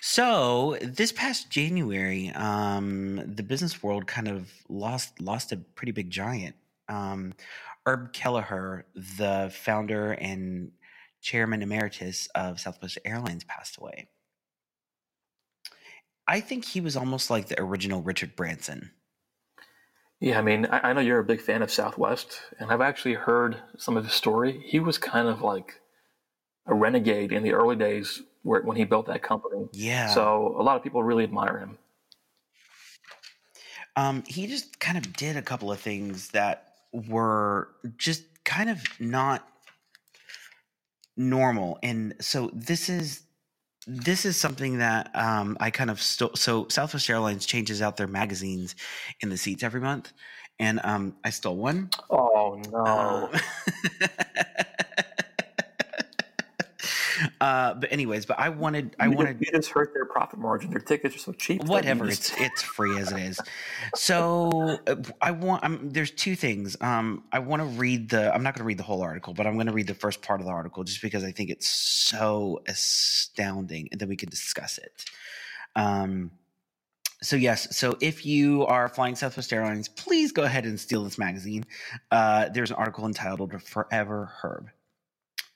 So 0.00 0.76
this 0.82 1.12
past 1.12 1.50
January, 1.50 2.30
um, 2.30 3.34
the 3.34 3.42
business 3.42 3.82
world 3.82 4.06
kind 4.06 4.28
of 4.28 4.52
lost 4.68 5.20
lost 5.20 5.52
a 5.52 5.56
pretty 5.56 5.92
big 5.92 6.10
giant. 6.10 6.56
Um, 6.88 7.34
Herb 7.86 8.12
Kelleher, 8.12 8.86
the 8.94 9.50
founder 9.54 10.12
and 10.12 10.72
chairman 11.20 11.62
emeritus 11.62 12.28
of 12.34 12.60
Southwest 12.60 12.98
Airlines, 13.04 13.44
passed 13.44 13.78
away. 13.78 14.08
I 16.26 16.40
think 16.40 16.64
he 16.66 16.80
was 16.80 16.96
almost 16.96 17.30
like 17.30 17.48
the 17.48 17.60
original 17.60 18.02
Richard 18.02 18.36
Branson. 18.36 18.90
yeah, 20.20 20.38
I 20.38 20.42
mean, 20.42 20.66
I, 20.66 20.90
I 20.90 20.92
know 20.92 21.00
you're 21.00 21.18
a 21.20 21.24
big 21.24 21.40
fan 21.40 21.62
of 21.62 21.70
Southwest, 21.70 22.40
and 22.58 22.70
I've 22.70 22.80
actually 22.80 23.14
heard 23.14 23.56
some 23.78 23.96
of 23.96 24.04
his 24.04 24.12
story. 24.12 24.62
He 24.66 24.80
was 24.80 24.98
kind 24.98 25.28
of 25.28 25.40
like 25.42 25.80
a 26.66 26.74
renegade 26.74 27.32
in 27.32 27.42
the 27.42 27.54
early 27.54 27.76
days 27.76 28.22
where 28.48 28.62
when 28.62 28.76
he 28.76 28.84
built 28.84 29.06
that 29.06 29.22
company. 29.22 29.68
Yeah. 29.72 30.06
So 30.06 30.56
a 30.58 30.62
lot 30.62 30.76
of 30.76 30.82
people 30.82 31.02
really 31.02 31.24
admire 31.24 31.58
him. 31.58 31.78
Um, 33.94 34.24
he 34.26 34.46
just 34.46 34.80
kind 34.80 34.96
of 34.96 35.12
did 35.12 35.36
a 35.36 35.42
couple 35.42 35.70
of 35.70 35.80
things 35.80 36.28
that 36.28 36.74
were 36.92 37.68
just 37.96 38.22
kind 38.44 38.70
of 38.70 38.80
not 38.98 39.46
normal, 41.16 41.78
and 41.82 42.14
so 42.20 42.50
this 42.54 42.88
is 42.88 43.22
this 43.86 44.24
is 44.24 44.36
something 44.36 44.78
that 44.78 45.10
um, 45.14 45.56
I 45.60 45.70
kind 45.70 45.90
of 45.90 46.00
sto- 46.00 46.34
so 46.34 46.68
Southwest 46.68 47.10
Airlines 47.10 47.44
changes 47.44 47.82
out 47.82 47.96
their 47.96 48.06
magazines 48.06 48.76
in 49.20 49.30
the 49.30 49.36
seats 49.36 49.62
every 49.62 49.80
month, 49.80 50.12
and 50.58 50.80
um, 50.84 51.16
I 51.24 51.30
stole 51.30 51.56
one. 51.56 51.90
Oh 52.08 52.62
no! 52.70 53.30
Um, 53.34 53.40
uh, 57.40 57.74
but 57.74 57.92
anyways, 57.92 58.26
but 58.26 58.38
I 58.38 58.48
wanted 58.48 58.96
I 58.98 59.06
you, 59.06 59.12
wanted 59.12 59.40
you 59.40 59.52
just 59.52 59.70
hurt 59.70 59.92
their 59.94 60.06
profit 60.06 60.38
margin. 60.38 60.70
Their 60.70 60.80
tickets 60.80 61.16
are 61.16 61.18
so 61.18 61.32
cheap. 61.32 61.62
whatever 61.64 62.08
it's 62.08 62.32
it's 62.40 62.62
free 62.62 62.98
as 62.98 63.12
it 63.12 63.18
is 63.18 63.40
so 63.94 64.78
uh, 64.86 64.96
i 65.20 65.30
want 65.30 65.64
I'm, 65.64 65.90
there's 65.90 66.10
two 66.10 66.36
things 66.36 66.76
um 66.80 67.24
i 67.32 67.38
want 67.38 67.62
to 67.62 67.66
read 67.66 68.10
the 68.10 68.34
i'm 68.34 68.42
not 68.42 68.54
going 68.54 68.62
to 68.62 68.66
read 68.66 68.78
the 68.78 68.84
whole 68.84 69.02
article 69.02 69.34
but 69.34 69.46
i'm 69.46 69.54
going 69.54 69.66
to 69.66 69.72
read 69.72 69.86
the 69.86 69.94
first 69.94 70.22
part 70.22 70.40
of 70.40 70.46
the 70.46 70.52
article 70.52 70.84
just 70.84 71.02
because 71.02 71.24
i 71.24 71.30
think 71.30 71.50
it's 71.50 71.68
so 71.68 72.60
astounding 72.66 73.88
and 73.92 74.00
then 74.00 74.08
we 74.08 74.16
can 74.16 74.28
discuss 74.28 74.78
it 74.78 75.04
um 75.76 76.30
so 77.22 77.36
yes 77.36 77.76
so 77.76 77.96
if 78.00 78.24
you 78.24 78.64
are 78.66 78.88
flying 78.88 79.14
southwest 79.14 79.52
airlines 79.52 79.88
please 79.88 80.32
go 80.32 80.42
ahead 80.42 80.64
and 80.64 80.78
steal 80.78 81.04
this 81.04 81.18
magazine 81.18 81.64
uh, 82.10 82.48
there's 82.50 82.70
an 82.70 82.76
article 82.76 83.06
entitled 83.06 83.60
forever 83.62 84.32
herb 84.42 84.70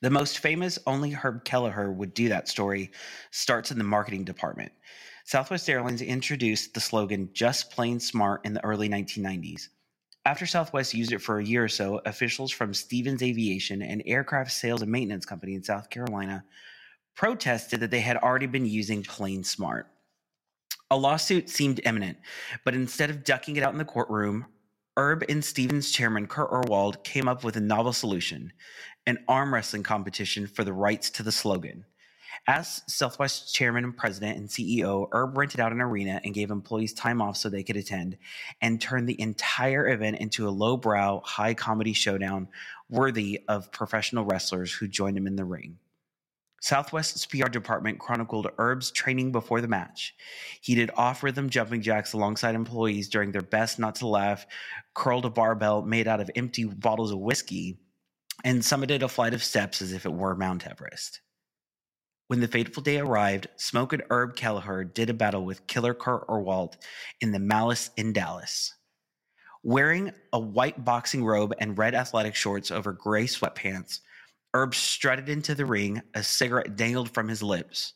the 0.02 0.10
most 0.10 0.40
famous 0.40 0.78
only 0.86 1.12
herb 1.12 1.44
kelleher 1.44 1.90
would 1.90 2.12
do 2.12 2.28
that 2.28 2.48
story 2.48 2.90
starts 3.30 3.70
in 3.70 3.78
the 3.78 3.84
marketing 3.84 4.24
department 4.24 4.72
Southwest 5.24 5.68
Airlines 5.68 6.02
introduced 6.02 6.74
the 6.74 6.80
slogan 6.80 7.30
just 7.32 7.70
plain 7.70 8.00
smart 8.00 8.44
in 8.44 8.54
the 8.54 8.64
early 8.64 8.88
1990s. 8.88 9.68
After 10.24 10.46
Southwest 10.46 10.94
used 10.94 11.12
it 11.12 11.20
for 11.20 11.38
a 11.38 11.44
year 11.44 11.64
or 11.64 11.68
so, 11.68 12.00
officials 12.06 12.50
from 12.50 12.74
Stevens 12.74 13.22
Aviation, 13.22 13.82
an 13.82 14.02
aircraft 14.04 14.52
sales 14.52 14.82
and 14.82 14.90
maintenance 14.90 15.24
company 15.24 15.54
in 15.54 15.62
South 15.62 15.90
Carolina, 15.90 16.44
protested 17.14 17.80
that 17.80 17.90
they 17.90 18.00
had 18.00 18.16
already 18.16 18.46
been 18.46 18.66
using 18.66 19.02
plain 19.02 19.44
smart. 19.44 19.88
A 20.90 20.96
lawsuit 20.96 21.48
seemed 21.48 21.80
imminent, 21.84 22.18
but 22.64 22.74
instead 22.74 23.10
of 23.10 23.24
ducking 23.24 23.56
it 23.56 23.62
out 23.62 23.72
in 23.72 23.78
the 23.78 23.84
courtroom, 23.84 24.46
Herb 24.98 25.24
and 25.26 25.42
Stevens 25.42 25.90
chairman 25.90 26.26
Kurt 26.26 26.50
Herwald 26.50 27.02
came 27.02 27.26
up 27.26 27.44
with 27.44 27.56
a 27.56 27.60
novel 27.60 27.94
solution 27.94 28.52
an 29.06 29.18
arm 29.26 29.52
wrestling 29.52 29.82
competition 29.82 30.46
for 30.46 30.64
the 30.64 30.72
rights 30.72 31.10
to 31.10 31.22
the 31.22 31.32
slogan. 31.32 31.84
As 32.46 32.82
Southwest 32.86 33.54
chairman 33.54 33.84
and 33.84 33.96
president 33.96 34.36
and 34.36 34.48
CEO, 34.48 35.08
Herb 35.12 35.36
rented 35.36 35.60
out 35.60 35.72
an 35.72 35.80
arena 35.80 36.20
and 36.24 36.34
gave 36.34 36.50
employees 36.50 36.92
time 36.92 37.22
off 37.22 37.36
so 37.36 37.48
they 37.48 37.62
could 37.62 37.76
attend 37.76 38.18
and 38.60 38.80
turned 38.80 39.08
the 39.08 39.20
entire 39.20 39.88
event 39.88 40.18
into 40.18 40.46
a 40.46 40.50
lowbrow, 40.50 41.20
high 41.24 41.54
comedy 41.54 41.94
showdown 41.94 42.48
worthy 42.90 43.42
of 43.48 43.72
professional 43.72 44.24
wrestlers 44.24 44.72
who 44.72 44.86
joined 44.86 45.16
him 45.16 45.26
in 45.26 45.36
the 45.36 45.44
ring. 45.44 45.78
Southwest's 46.62 47.26
PR 47.26 47.48
department 47.48 47.98
chronicled 47.98 48.46
Herb's 48.56 48.92
training 48.92 49.32
before 49.32 49.60
the 49.60 49.66
match. 49.66 50.14
He 50.60 50.76
did 50.76 50.92
off 50.96 51.24
rhythm 51.24 51.50
jumping 51.50 51.82
jacks 51.82 52.12
alongside 52.12 52.54
employees 52.54 53.08
during 53.08 53.32
their 53.32 53.42
best 53.42 53.80
not 53.80 53.96
to 53.96 54.06
laugh, 54.06 54.46
curled 54.94 55.24
a 55.24 55.30
barbell 55.30 55.82
made 55.82 56.06
out 56.06 56.20
of 56.20 56.30
empty 56.36 56.62
bottles 56.62 57.10
of 57.10 57.18
whiskey, 57.18 57.80
and 58.44 58.62
summited 58.62 59.02
a 59.02 59.08
flight 59.08 59.34
of 59.34 59.42
steps 59.42 59.82
as 59.82 59.92
if 59.92 60.06
it 60.06 60.12
were 60.12 60.36
Mount 60.36 60.64
Everest. 60.64 61.20
When 62.28 62.38
the 62.38 62.46
fateful 62.46 62.84
day 62.84 62.98
arrived, 62.98 63.48
Smoke 63.56 63.92
and 63.92 64.04
Herb 64.08 64.36
Kelleher 64.36 64.84
did 64.84 65.10
a 65.10 65.14
battle 65.14 65.44
with 65.44 65.66
Killer 65.66 65.94
Kurt 65.94 66.28
Herwald 66.28 66.76
in 67.20 67.32
the 67.32 67.40
Malice 67.40 67.90
in 67.96 68.12
Dallas. 68.12 68.72
Wearing 69.64 70.12
a 70.32 70.38
white 70.38 70.84
boxing 70.84 71.24
robe 71.24 71.54
and 71.58 71.76
red 71.76 71.96
athletic 71.96 72.36
shorts 72.36 72.70
over 72.70 72.92
gray 72.92 73.24
sweatpants, 73.24 73.98
Herb 74.54 74.74
strutted 74.74 75.28
into 75.28 75.54
the 75.54 75.64
ring, 75.64 76.02
a 76.14 76.22
cigarette 76.22 76.76
dangled 76.76 77.12
from 77.12 77.28
his 77.28 77.42
lips. 77.42 77.94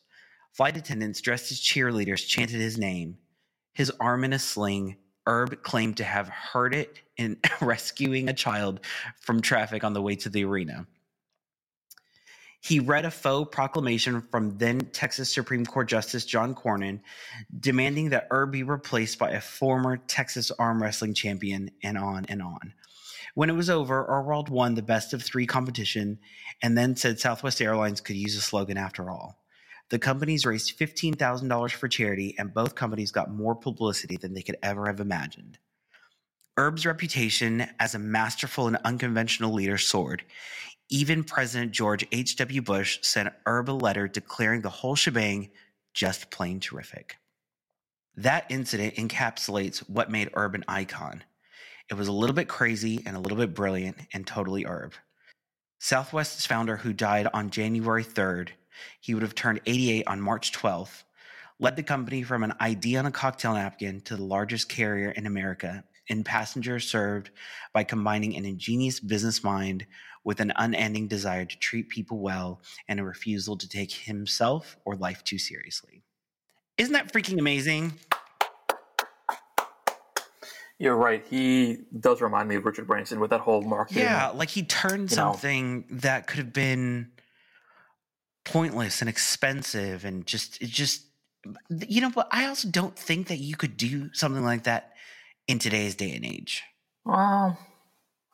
Flight 0.53 0.75
attendants 0.75 1.21
dressed 1.21 1.51
as 1.51 1.59
cheerleaders 1.59 2.27
chanted 2.27 2.59
his 2.59 2.77
name. 2.77 3.17
His 3.75 3.91
arm 3.99 4.23
in 4.23 4.33
a 4.33 4.39
sling, 4.39 4.97
Herb 5.27 5.61
claimed 5.61 5.97
to 5.97 6.03
have 6.03 6.29
heard 6.29 6.73
it 6.73 6.99
in 7.17 7.37
rescuing 7.61 8.27
a 8.27 8.33
child 8.33 8.79
from 9.19 9.41
traffic 9.41 9.83
on 9.83 9.93
the 9.93 10.01
way 10.01 10.15
to 10.15 10.29
the 10.29 10.45
arena. 10.45 10.87
He 12.59 12.79
read 12.79 13.05
a 13.05 13.11
faux 13.11 13.53
proclamation 13.53 14.21
from 14.31 14.57
then 14.57 14.79
Texas 14.91 15.31
Supreme 15.31 15.65
Court 15.65 15.87
Justice 15.87 16.25
John 16.25 16.55
Cornyn 16.55 16.99
demanding 17.59 18.09
that 18.09 18.27
Herb 18.31 18.51
be 18.51 18.63
replaced 18.63 19.19
by 19.19 19.31
a 19.31 19.41
former 19.41 19.97
Texas 19.97 20.51
arm 20.51 20.81
wrestling 20.81 21.13
champion, 21.13 21.69
and 21.83 21.97
on 21.97 22.25
and 22.29 22.41
on. 22.41 22.73
When 23.35 23.49
it 23.51 23.53
was 23.53 23.69
over, 23.69 24.03
Herwald 24.05 24.49
won 24.49 24.73
the 24.73 24.81
best 24.81 25.13
of 25.13 25.21
three 25.21 25.45
competition 25.45 26.17
and 26.63 26.75
then 26.75 26.95
said 26.95 27.19
Southwest 27.19 27.61
Airlines 27.61 28.01
could 28.01 28.15
use 28.15 28.35
a 28.35 28.41
slogan 28.41 28.77
after 28.77 29.11
all. 29.11 29.39
The 29.89 29.99
companies 29.99 30.45
raised 30.45 30.77
$15,000 30.77 31.71
for 31.71 31.87
charity, 31.87 32.35
and 32.37 32.53
both 32.53 32.75
companies 32.75 33.11
got 33.11 33.31
more 33.31 33.55
publicity 33.55 34.17
than 34.17 34.33
they 34.33 34.41
could 34.41 34.57
ever 34.61 34.87
have 34.87 34.99
imagined. 34.99 35.59
Herb's 36.57 36.85
reputation 36.85 37.67
as 37.79 37.93
a 37.93 37.99
masterful 37.99 38.67
and 38.67 38.77
unconventional 38.83 39.53
leader 39.53 39.77
soared. 39.77 40.23
Even 40.89 41.25
President 41.25 41.73
George 41.73 42.07
H.W. 42.13 42.61
Bush 42.61 42.99
sent 43.01 43.33
Herb 43.45 43.69
a 43.69 43.71
letter 43.71 44.07
declaring 44.07 44.61
the 44.61 44.69
whole 44.69 44.95
shebang 44.95 45.49
just 45.93 46.31
plain 46.31 46.61
terrific. 46.61 47.17
That 48.15 48.45
incident 48.49 48.95
encapsulates 48.95 49.79
what 49.89 50.09
made 50.09 50.29
Herb 50.33 50.55
an 50.55 50.63
icon. 50.67 51.23
It 51.89 51.95
was 51.95 52.07
a 52.07 52.13
little 52.13 52.35
bit 52.35 52.47
crazy 52.47 53.03
and 53.05 53.17
a 53.17 53.19
little 53.19 53.37
bit 53.37 53.53
brilliant 53.53 53.97
and 54.13 54.25
totally 54.25 54.65
Herb. 54.65 54.93
Southwest's 55.79 56.45
founder, 56.45 56.77
who 56.77 56.93
died 56.93 57.27
on 57.33 57.49
January 57.49 58.03
3rd, 58.03 58.49
he 59.01 59.13
would 59.13 59.23
have 59.23 59.35
turned 59.35 59.59
88 59.65 60.07
on 60.07 60.21
March 60.21 60.53
12th, 60.53 61.03
led 61.59 61.75
the 61.75 61.83
company 61.83 62.23
from 62.23 62.43
an 62.43 62.53
idea 62.61 62.99
on 62.99 63.05
a 63.05 63.11
cocktail 63.11 63.53
napkin 63.53 64.01
to 64.01 64.15
the 64.15 64.23
largest 64.23 64.69
carrier 64.69 65.11
in 65.11 65.25
America 65.25 65.83
in 66.07 66.23
passengers 66.23 66.87
served 66.87 67.29
by 67.73 67.83
combining 67.83 68.35
an 68.35 68.45
ingenious 68.45 68.99
business 68.99 69.43
mind 69.43 69.85
with 70.27 70.41
an 70.41 70.51
unending 70.57 71.07
desire 71.07 71.45
to 71.45 71.57
treat 71.57 71.87
people 71.87 72.19
well 72.19 72.59
and 72.89 72.99
a 72.99 73.03
refusal 73.03 73.55
to 73.55 73.65
take 73.65 73.89
himself 73.89 74.75
or 74.83 74.93
life 74.97 75.23
too 75.23 75.37
seriously. 75.37 76.03
Isn't 76.77 76.91
that 76.91 77.13
freaking 77.13 77.39
amazing? 77.39 77.93
You're 80.79 80.97
right. 80.97 81.25
He 81.25 81.77
does 81.97 82.21
remind 82.21 82.49
me 82.49 82.55
of 82.55 82.65
Richard 82.65 82.87
Branson 82.87 83.21
with 83.21 83.29
that 83.29 83.39
whole 83.39 83.61
marketing. 83.61 84.03
Yeah, 84.03 84.31
like 84.35 84.49
he 84.49 84.63
turned 84.63 85.11
you 85.11 85.15
know. 85.15 85.31
something 85.31 85.85
that 85.89 86.27
could 86.27 86.39
have 86.39 86.51
been 86.51 87.09
pointless 88.43 89.01
and 89.01 89.09
expensive 89.09 90.03
and 90.03 90.27
just 90.27 90.61
it 90.61 90.69
just 90.69 91.05
you 91.87 92.01
know 92.01 92.09
but 92.09 92.27
I 92.31 92.47
also 92.47 92.67
don't 92.69 92.97
think 92.97 93.27
that 93.27 93.37
you 93.37 93.55
could 93.55 93.77
do 93.77 94.13
something 94.13 94.43
like 94.43 94.63
that 94.63 94.91
in 95.47 95.57
today's 95.57 95.95
day 95.95 96.13
and 96.13 96.25
age. 96.25 96.63
Well, 97.05 97.57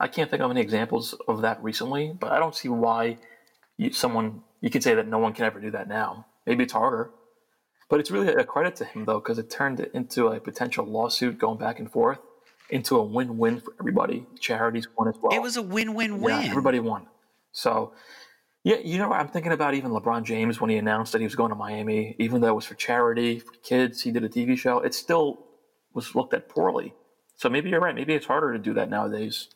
I 0.03 0.09
can't 0.09 0.29
think 0.29 0.43
of 0.43 0.51
any 0.51 0.59
examples 0.59 1.13
of 1.29 1.43
that 1.43 1.63
recently, 1.63 2.11
but 2.19 2.33
I 2.33 2.37
don't 2.37 2.53
see 2.53 2.67
why 2.67 3.19
you, 3.77 3.93
someone 3.93 4.41
you 4.59 4.69
can 4.69 4.81
say 4.81 4.95
that 4.95 5.07
no 5.07 5.17
one 5.17 5.31
can 5.31 5.45
ever 5.45 5.61
do 5.61 5.71
that 5.71 5.87
now. 5.87 6.25
Maybe 6.45 6.65
it's 6.65 6.73
harder, 6.73 7.11
but 7.89 8.01
it's 8.01 8.11
really 8.11 8.27
a 8.27 8.43
credit 8.43 8.75
to 8.77 8.85
him 8.85 9.05
though 9.05 9.19
because 9.19 9.39
it 9.39 9.49
turned 9.49 9.79
it 9.79 9.91
into 9.93 10.27
a 10.27 10.41
potential 10.41 10.85
lawsuit 10.85 11.39
going 11.39 11.57
back 11.57 11.79
and 11.79 11.89
forth 11.89 12.19
into 12.69 12.97
a 12.97 13.03
win-win 13.03 13.61
for 13.61 13.73
everybody. 13.79 14.25
Charities 14.41 14.89
won 14.97 15.07
as 15.07 15.15
well. 15.21 15.33
It 15.33 15.41
was 15.41 15.55
a 15.55 15.61
win-win-win. 15.61 16.41
Yeah, 16.41 16.49
everybody 16.49 16.81
won. 16.81 17.07
So, 17.53 17.93
yeah, 18.65 18.79
you 18.83 18.97
know, 18.97 19.13
I'm 19.13 19.29
thinking 19.29 19.53
about 19.53 19.73
even 19.73 19.91
LeBron 19.91 20.23
James 20.25 20.59
when 20.59 20.69
he 20.69 20.75
announced 20.75 21.13
that 21.13 21.19
he 21.19 21.25
was 21.25 21.35
going 21.35 21.51
to 21.51 21.55
Miami, 21.55 22.17
even 22.19 22.41
though 22.41 22.49
it 22.49 22.55
was 22.55 22.65
for 22.65 22.75
charity, 22.75 23.39
for 23.39 23.53
kids. 23.63 24.01
He 24.01 24.11
did 24.11 24.25
a 24.25 24.29
TV 24.29 24.57
show. 24.57 24.79
It 24.79 24.93
still 24.93 25.45
was 25.93 26.13
looked 26.13 26.33
at 26.33 26.49
poorly. 26.49 26.93
So 27.35 27.49
maybe 27.49 27.69
you're 27.69 27.79
right. 27.79 27.95
Maybe 27.95 28.13
it's 28.13 28.25
harder 28.25 28.51
to 28.51 28.59
do 28.59 28.73
that 28.73 28.89
nowadays. 28.89 29.47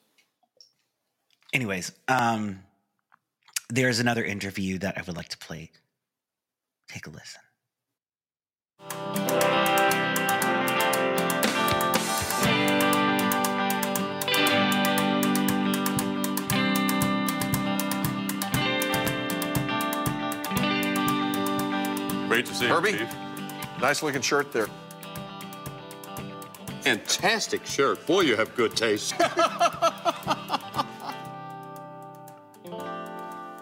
Anyways, 1.53 1.91
um 2.07 2.63
there's 3.69 3.99
another 3.99 4.23
interview 4.23 4.77
that 4.79 4.97
I 4.97 5.01
would 5.01 5.17
like 5.17 5.27
to 5.29 5.37
play. 5.37 5.71
Take 6.87 7.05
a 7.05 7.09
listen. 7.09 7.41
Great 22.27 22.45
to 22.45 22.53
see 22.53 22.65
you, 22.65 22.73
Herbie, 22.73 22.91
Chief. 22.91 23.15
nice 23.81 24.03
looking 24.03 24.21
shirt 24.21 24.51
there. 24.51 24.67
Fantastic 26.81 27.65
shirt. 27.65 28.05
Boy, 28.05 28.21
you 28.21 28.35
have 28.35 28.55
good 28.55 28.75
taste. 28.77 29.13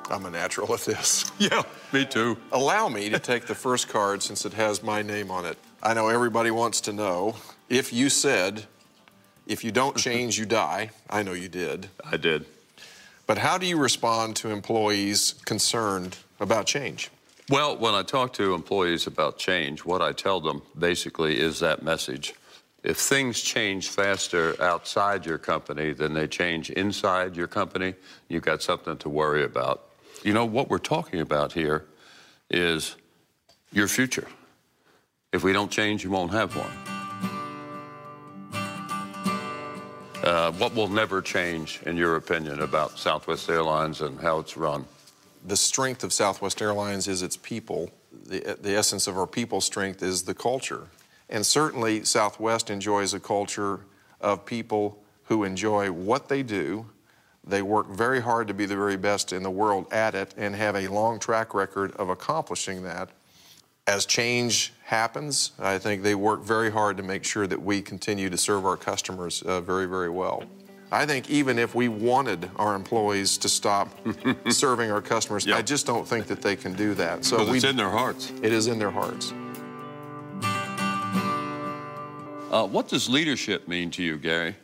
I'm 0.10 0.26
a 0.26 0.32
natural 0.32 0.74
at 0.74 0.82
this. 0.82 1.32
yeah, 1.40 1.64
me 1.92 2.06
too. 2.06 2.38
Allow 2.52 2.90
me 2.90 3.10
to 3.10 3.20
take 3.20 3.46
the 3.46 3.56
first 3.56 3.90
card 3.90 4.22
since 4.22 4.46
it 4.46 4.54
has 4.54 4.84
my 4.84 5.02
name 5.02 5.32
on 5.32 5.46
it. 5.46 5.58
I 5.82 5.94
know 5.94 6.10
everybody 6.10 6.52
wants 6.52 6.82
to 6.82 6.94
know 6.94 7.36
if 7.70 7.92
you 7.92 8.10
said, 8.10 8.66
if 9.48 9.64
you 9.64 9.72
don't 9.72 9.98
change, 9.98 10.38
you 10.38 10.46
die. 10.46 10.92
I 11.10 11.24
know 11.24 11.34
you 11.34 11.50
did. 11.50 11.90
I 12.04 12.18
did. 12.18 12.46
But 13.28 13.40
how 13.40 13.58
do 13.58 13.66
you 13.66 13.78
respond 13.78 14.36
to 14.38 14.50
employees 14.50 15.36
concerned 15.46 16.18
about 16.40 16.68
change? 16.68 17.10
Well, 17.50 17.78
when 17.78 17.94
I 17.94 18.04
talk 18.04 18.34
to 18.34 18.54
employees 18.54 19.08
about 19.08 19.38
change, 19.38 19.86
what 19.86 20.02
I 20.02 20.12
tell 20.12 20.42
them 20.42 20.62
basically 20.78 21.40
is 21.40 21.60
that 21.60 21.84
message. 21.84 22.34
If 22.84 22.98
things 22.98 23.42
change 23.42 23.90
faster 23.90 24.56
outside 24.62 25.26
your 25.26 25.40
company 25.40 25.92
than 25.94 26.14
they 26.14 26.28
change 26.28 26.70
inside 26.70 27.36
your 27.36 27.48
company, 27.48 27.96
you've 28.30 28.44
got 28.44 28.62
something 28.62 28.98
to 28.98 29.10
worry 29.10 29.44
about. 29.44 29.84
You 30.26 30.34
know, 30.34 30.46
what 30.46 30.72
we're 30.72 30.80
talking 30.80 31.20
about 31.20 31.54
here 31.54 31.86
is 32.50 32.96
your 33.72 33.88
future. 33.88 34.28
If 35.32 35.44
we 35.44 35.54
don't 35.54 35.70
change, 35.70 36.04
you 36.04 36.10
won't 36.10 36.32
have 36.32 36.56
one. 36.56 36.72
Uh, 40.24 40.52
what 40.54 40.74
will 40.74 40.88
never 40.88 41.22
change, 41.22 41.80
in 41.86 41.96
your 41.96 42.16
opinion, 42.16 42.62
about 42.62 42.98
Southwest 42.98 43.48
Airlines 43.52 44.02
and 44.02 44.20
how 44.20 44.40
it's 44.40 44.58
run? 44.58 44.86
The 45.46 45.56
strength 45.56 46.04
of 46.04 46.12
Southwest 46.12 46.60
Airlines 46.60 47.08
is 47.08 47.22
its 47.22 47.38
people. 47.38 47.92
The, 48.26 48.58
the 48.60 48.76
essence 48.76 49.06
of 49.06 49.20
our 49.20 49.28
people 49.28 49.62
strength 49.62 50.02
is 50.02 50.24
the 50.24 50.34
culture. 50.34 50.88
And 51.30 51.46
certainly, 51.46 52.04
Southwest 52.04 52.72
enjoys 52.72 53.14
a 53.14 53.20
culture 53.20 53.82
of 54.20 54.44
people 54.44 55.04
who 55.26 55.44
enjoy 55.44 55.92
what 55.92 56.30
they 56.30 56.42
do. 56.42 56.88
They 57.48 57.62
work 57.62 57.88
very 57.90 58.22
hard 58.22 58.48
to 58.48 58.54
be 58.54 58.66
the 58.66 58.76
very 58.76 58.98
best 58.98 59.32
in 59.32 59.44
the 59.44 59.52
world 59.52 59.86
at 59.94 60.16
it 60.16 60.34
and 60.38 60.56
have 60.56 60.76
a 60.76 60.88
long 60.88 61.20
track 61.20 61.54
record 61.54 61.92
of 61.94 62.10
accomplishing 62.10 62.84
that. 62.84 63.10
As 63.88 64.08
change 64.08 64.74
happens, 64.84 65.52
I 65.60 65.78
think 65.78 66.02
they 66.02 66.16
work 66.16 66.42
very 66.44 66.72
hard 66.72 66.98
to 66.98 67.04
make 67.04 67.24
sure 67.24 67.46
that 67.46 67.62
we 67.62 67.84
continue 67.84 68.32
to 68.32 68.38
serve 68.38 68.66
our 68.66 68.78
customers 68.78 69.44
uh, 69.44 69.62
very, 69.62 69.86
very 69.86 70.10
well. 70.10 70.44
I 70.92 71.06
think 71.06 71.30
even 71.30 71.60
if 71.60 71.76
we 71.76 71.88
wanted 71.88 72.50
our 72.56 72.74
employees 72.76 73.38
to 73.40 73.50
stop 73.50 73.90
serving 74.50 74.90
our 74.92 75.02
customers, 75.02 75.46
Yeah. 75.46 75.58
I 75.58 75.62
just 75.62 75.86
don't 75.86 76.08
think 76.08 76.26
that 76.28 76.42
they 76.42 76.56
can 76.56 76.74
do 76.74 76.96
that. 76.96 77.26
So 77.26 77.48
we, 77.48 77.58
it's 77.58 77.66
in 77.66 77.76
their 77.76 77.90
hearts. 77.92 78.32
it 78.42 78.52
is 78.52 78.66
in 78.68 78.80
their 78.80 78.92
hearts. 78.92 79.34
Uh, 82.52 82.66
what 82.68 82.88
does 82.88 83.10
leadership 83.10 83.68
mean 83.68 83.92
to 83.92 84.02
you, 84.04 84.18
Gary? 84.18 84.56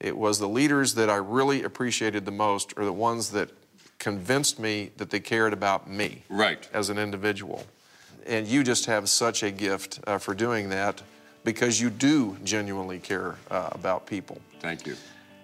It 0.00 0.16
was 0.16 0.38
the 0.38 0.48
leaders 0.48 0.94
that 0.94 1.10
I 1.10 1.16
really 1.16 1.62
appreciated 1.62 2.24
the 2.24 2.30
most 2.32 2.72
are 2.78 2.84
the 2.84 2.92
ones 2.92 3.30
that 3.30 3.50
convinced 3.98 4.58
me 4.58 4.90
that 4.96 5.10
they 5.10 5.20
cared 5.20 5.52
about 5.52 5.88
me 5.88 6.24
Right. 6.30 6.66
as 6.72 6.88
an 6.88 6.98
individual. 6.98 7.66
And 8.26 8.46
you 8.46 8.62
just 8.64 8.86
have 8.86 9.08
such 9.08 9.42
a 9.42 9.50
gift 9.50 10.00
uh, 10.06 10.18
for 10.18 10.34
doing 10.34 10.70
that 10.70 11.02
because 11.44 11.80
you 11.80 11.90
do 11.90 12.36
genuinely 12.44 12.98
care 12.98 13.36
uh, 13.50 13.68
about 13.72 14.06
people. 14.06 14.40
Thank 14.60 14.86
you. 14.86 14.96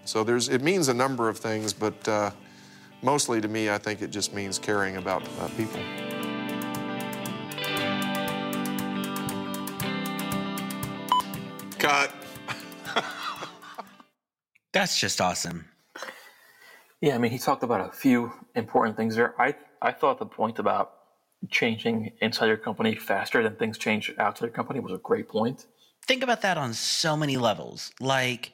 So 0.04 0.24
there's 0.24 0.48
it 0.48 0.62
means 0.62 0.88
a 0.88 0.94
number 0.94 1.28
of 1.28 1.38
things, 1.38 1.72
but 1.72 2.08
uh, 2.08 2.30
mostly 3.02 3.40
to 3.40 3.48
me, 3.48 3.70
I 3.70 3.78
think 3.78 4.02
it 4.02 4.10
just 4.10 4.32
means 4.32 4.58
caring 4.58 4.96
about 4.96 5.22
uh, 5.40 5.48
people. 5.56 5.80
That's 14.76 15.00
just 15.00 15.22
awesome. 15.22 15.64
Yeah, 17.00 17.14
I 17.14 17.18
mean, 17.18 17.30
he 17.30 17.38
talked 17.38 17.62
about 17.62 17.88
a 17.88 17.90
few 17.90 18.30
important 18.54 18.94
things 18.94 19.16
there. 19.16 19.34
I 19.40 19.54
I 19.80 19.90
thought 19.90 20.18
the 20.18 20.26
point 20.26 20.58
about 20.58 20.92
changing 21.48 22.12
inside 22.20 22.48
your 22.48 22.58
company 22.58 22.94
faster 22.94 23.42
than 23.42 23.56
things 23.56 23.78
change 23.78 24.12
outside 24.18 24.46
your 24.46 24.52
company 24.52 24.80
was 24.80 24.92
a 24.92 24.98
great 24.98 25.28
point. 25.30 25.64
Think 26.06 26.22
about 26.22 26.42
that 26.42 26.58
on 26.58 26.74
so 26.74 27.16
many 27.16 27.38
levels. 27.38 27.90
Like 28.00 28.52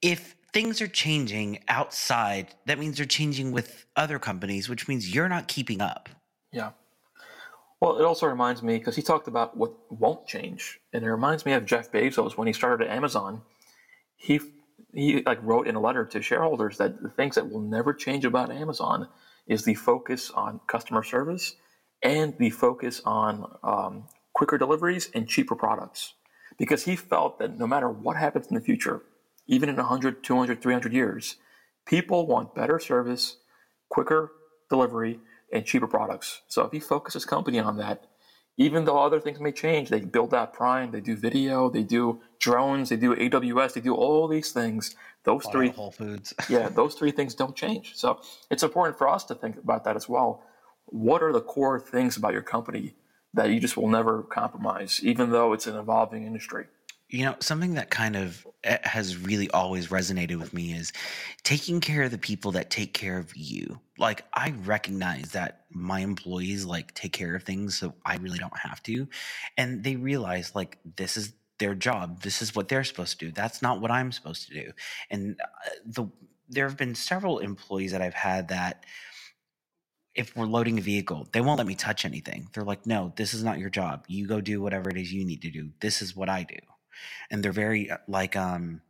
if 0.00 0.36
things 0.52 0.80
are 0.80 0.86
changing 0.86 1.58
outside, 1.66 2.54
that 2.66 2.78
means 2.78 2.96
they're 2.96 3.04
changing 3.04 3.50
with 3.50 3.84
other 3.96 4.20
companies, 4.20 4.68
which 4.68 4.86
means 4.86 5.12
you're 5.12 5.28
not 5.28 5.48
keeping 5.48 5.80
up. 5.80 6.08
Yeah. 6.52 6.70
Well, 7.80 7.98
it 7.98 8.04
also 8.04 8.28
reminds 8.28 8.62
me 8.62 8.78
because 8.78 8.94
he 8.94 9.02
talked 9.02 9.26
about 9.26 9.56
what 9.56 9.72
won't 9.90 10.24
change, 10.24 10.78
and 10.92 11.02
it 11.02 11.10
reminds 11.10 11.44
me 11.44 11.52
of 11.54 11.66
Jeff 11.66 11.90
Bezos 11.90 12.36
when 12.36 12.46
he 12.46 12.52
started 12.52 12.86
at 12.86 12.96
Amazon. 12.96 13.42
He 14.14 14.38
he 14.94 15.22
like 15.22 15.42
wrote 15.42 15.66
in 15.66 15.74
a 15.74 15.80
letter 15.80 16.04
to 16.04 16.22
shareholders 16.22 16.78
that 16.78 17.02
the 17.02 17.08
things 17.08 17.34
that 17.34 17.50
will 17.50 17.60
never 17.60 17.94
change 17.94 18.24
about 18.24 18.52
Amazon 18.52 19.08
is 19.46 19.64
the 19.64 19.74
focus 19.74 20.30
on 20.30 20.60
customer 20.66 21.02
service 21.02 21.56
and 22.02 22.36
the 22.38 22.50
focus 22.50 23.00
on 23.04 23.50
um, 23.62 24.04
quicker 24.34 24.58
deliveries 24.58 25.10
and 25.14 25.28
cheaper 25.28 25.54
products. 25.54 26.14
Because 26.58 26.84
he 26.84 26.96
felt 26.96 27.38
that 27.38 27.58
no 27.58 27.66
matter 27.66 27.88
what 27.88 28.16
happens 28.16 28.46
in 28.48 28.54
the 28.54 28.60
future, 28.60 29.02
even 29.46 29.68
in 29.68 29.76
100, 29.76 30.22
200, 30.22 30.62
300 30.62 30.92
years, 30.92 31.36
people 31.86 32.26
want 32.26 32.54
better 32.54 32.78
service, 32.78 33.38
quicker 33.88 34.32
delivery, 34.68 35.18
and 35.52 35.64
cheaper 35.64 35.86
products. 35.86 36.42
So 36.48 36.64
if 36.64 36.72
he 36.72 36.80
focuses 36.80 37.24
company 37.24 37.58
on 37.58 37.76
that, 37.78 38.06
even 38.56 38.84
though 38.84 38.98
other 38.98 39.20
things 39.20 39.40
may 39.40 39.52
change, 39.52 39.88
they 39.88 40.00
build 40.00 40.30
that 40.30 40.52
Prime, 40.52 40.90
they 40.90 41.00
do 41.00 41.16
video, 41.16 41.70
they 41.70 41.82
do 41.82 42.20
drones, 42.38 42.90
they 42.90 42.96
do 42.96 43.14
AWS, 43.14 43.74
they 43.74 43.80
do 43.80 43.94
all 43.94 44.28
these 44.28 44.52
things. 44.52 44.94
Those 45.24 45.46
three 45.46 45.70
Whole 45.70 45.90
Foods. 45.90 46.34
yeah, 46.48 46.68
those 46.68 46.94
three 46.94 47.12
things 47.12 47.34
don't 47.34 47.56
change. 47.56 47.92
So 47.94 48.20
it's 48.50 48.62
important 48.62 48.98
for 48.98 49.08
us 49.08 49.24
to 49.24 49.34
think 49.34 49.56
about 49.56 49.84
that 49.84 49.96
as 49.96 50.08
well. 50.08 50.42
What 50.86 51.22
are 51.22 51.32
the 51.32 51.40
core 51.40 51.80
things 51.80 52.16
about 52.16 52.32
your 52.32 52.42
company 52.42 52.94
that 53.32 53.48
you 53.50 53.60
just 53.60 53.76
will 53.76 53.88
never 53.88 54.22
compromise, 54.22 55.00
even 55.02 55.30
though 55.30 55.52
it's 55.52 55.66
an 55.66 55.76
evolving 55.76 56.26
industry? 56.26 56.66
You 57.12 57.26
know, 57.26 57.36
something 57.40 57.74
that 57.74 57.90
kind 57.90 58.16
of 58.16 58.46
eh, 58.64 58.78
has 58.84 59.18
really 59.18 59.50
always 59.50 59.88
resonated 59.88 60.40
with 60.40 60.54
me 60.54 60.72
is 60.72 60.92
taking 61.44 61.80
care 61.80 62.04
of 62.04 62.10
the 62.10 62.18
people 62.18 62.52
that 62.52 62.70
take 62.70 62.94
care 62.94 63.18
of 63.18 63.36
you. 63.36 63.80
Like 63.98 64.24
I 64.32 64.54
recognize 64.64 65.32
that 65.32 65.66
my 65.70 66.00
employees 66.00 66.64
like 66.64 66.94
take 66.94 67.12
care 67.12 67.36
of 67.36 67.42
things 67.42 67.78
so 67.78 67.94
I 68.04 68.16
really 68.16 68.38
don't 68.38 68.56
have 68.56 68.82
to 68.84 69.08
and 69.58 69.84
they 69.84 69.96
realize 69.96 70.54
like 70.54 70.78
this 70.96 71.16
is 71.18 71.34
their 71.58 71.74
job. 71.74 72.22
This 72.22 72.42
is 72.42 72.56
what 72.56 72.68
they're 72.68 72.82
supposed 72.84 73.20
to 73.20 73.26
do. 73.26 73.32
That's 73.32 73.62
not 73.62 73.80
what 73.80 73.90
I'm 73.90 74.10
supposed 74.10 74.48
to 74.48 74.54
do. 74.54 74.72
And 75.10 75.40
uh, 75.40 75.70
the 75.84 76.06
there 76.48 76.68
have 76.68 76.76
been 76.78 76.94
several 76.94 77.38
employees 77.38 77.92
that 77.92 78.02
I've 78.02 78.14
had 78.14 78.48
that 78.48 78.84
if 80.14 80.36
we're 80.36 80.46
loading 80.46 80.78
a 80.78 80.82
vehicle, 80.82 81.28
they 81.32 81.40
won't 81.40 81.58
let 81.58 81.66
me 81.66 81.74
touch 81.74 82.04
anything. 82.04 82.48
They're 82.52 82.64
like, 82.64 82.86
"No, 82.86 83.12
this 83.16 83.34
is 83.34 83.44
not 83.44 83.58
your 83.58 83.70
job. 83.70 84.04
You 84.08 84.26
go 84.26 84.40
do 84.40 84.60
whatever 84.60 84.90
it 84.90 84.98
is 84.98 85.12
you 85.12 85.24
need 85.24 85.42
to 85.42 85.50
do. 85.50 85.70
This 85.80 86.02
is 86.02 86.16
what 86.16 86.28
I 86.28 86.42
do." 86.44 86.56
And 87.30 87.42
they're 87.42 87.52
very 87.52 87.90
uh, 87.90 87.98
like 88.08 88.36
um 88.36 88.80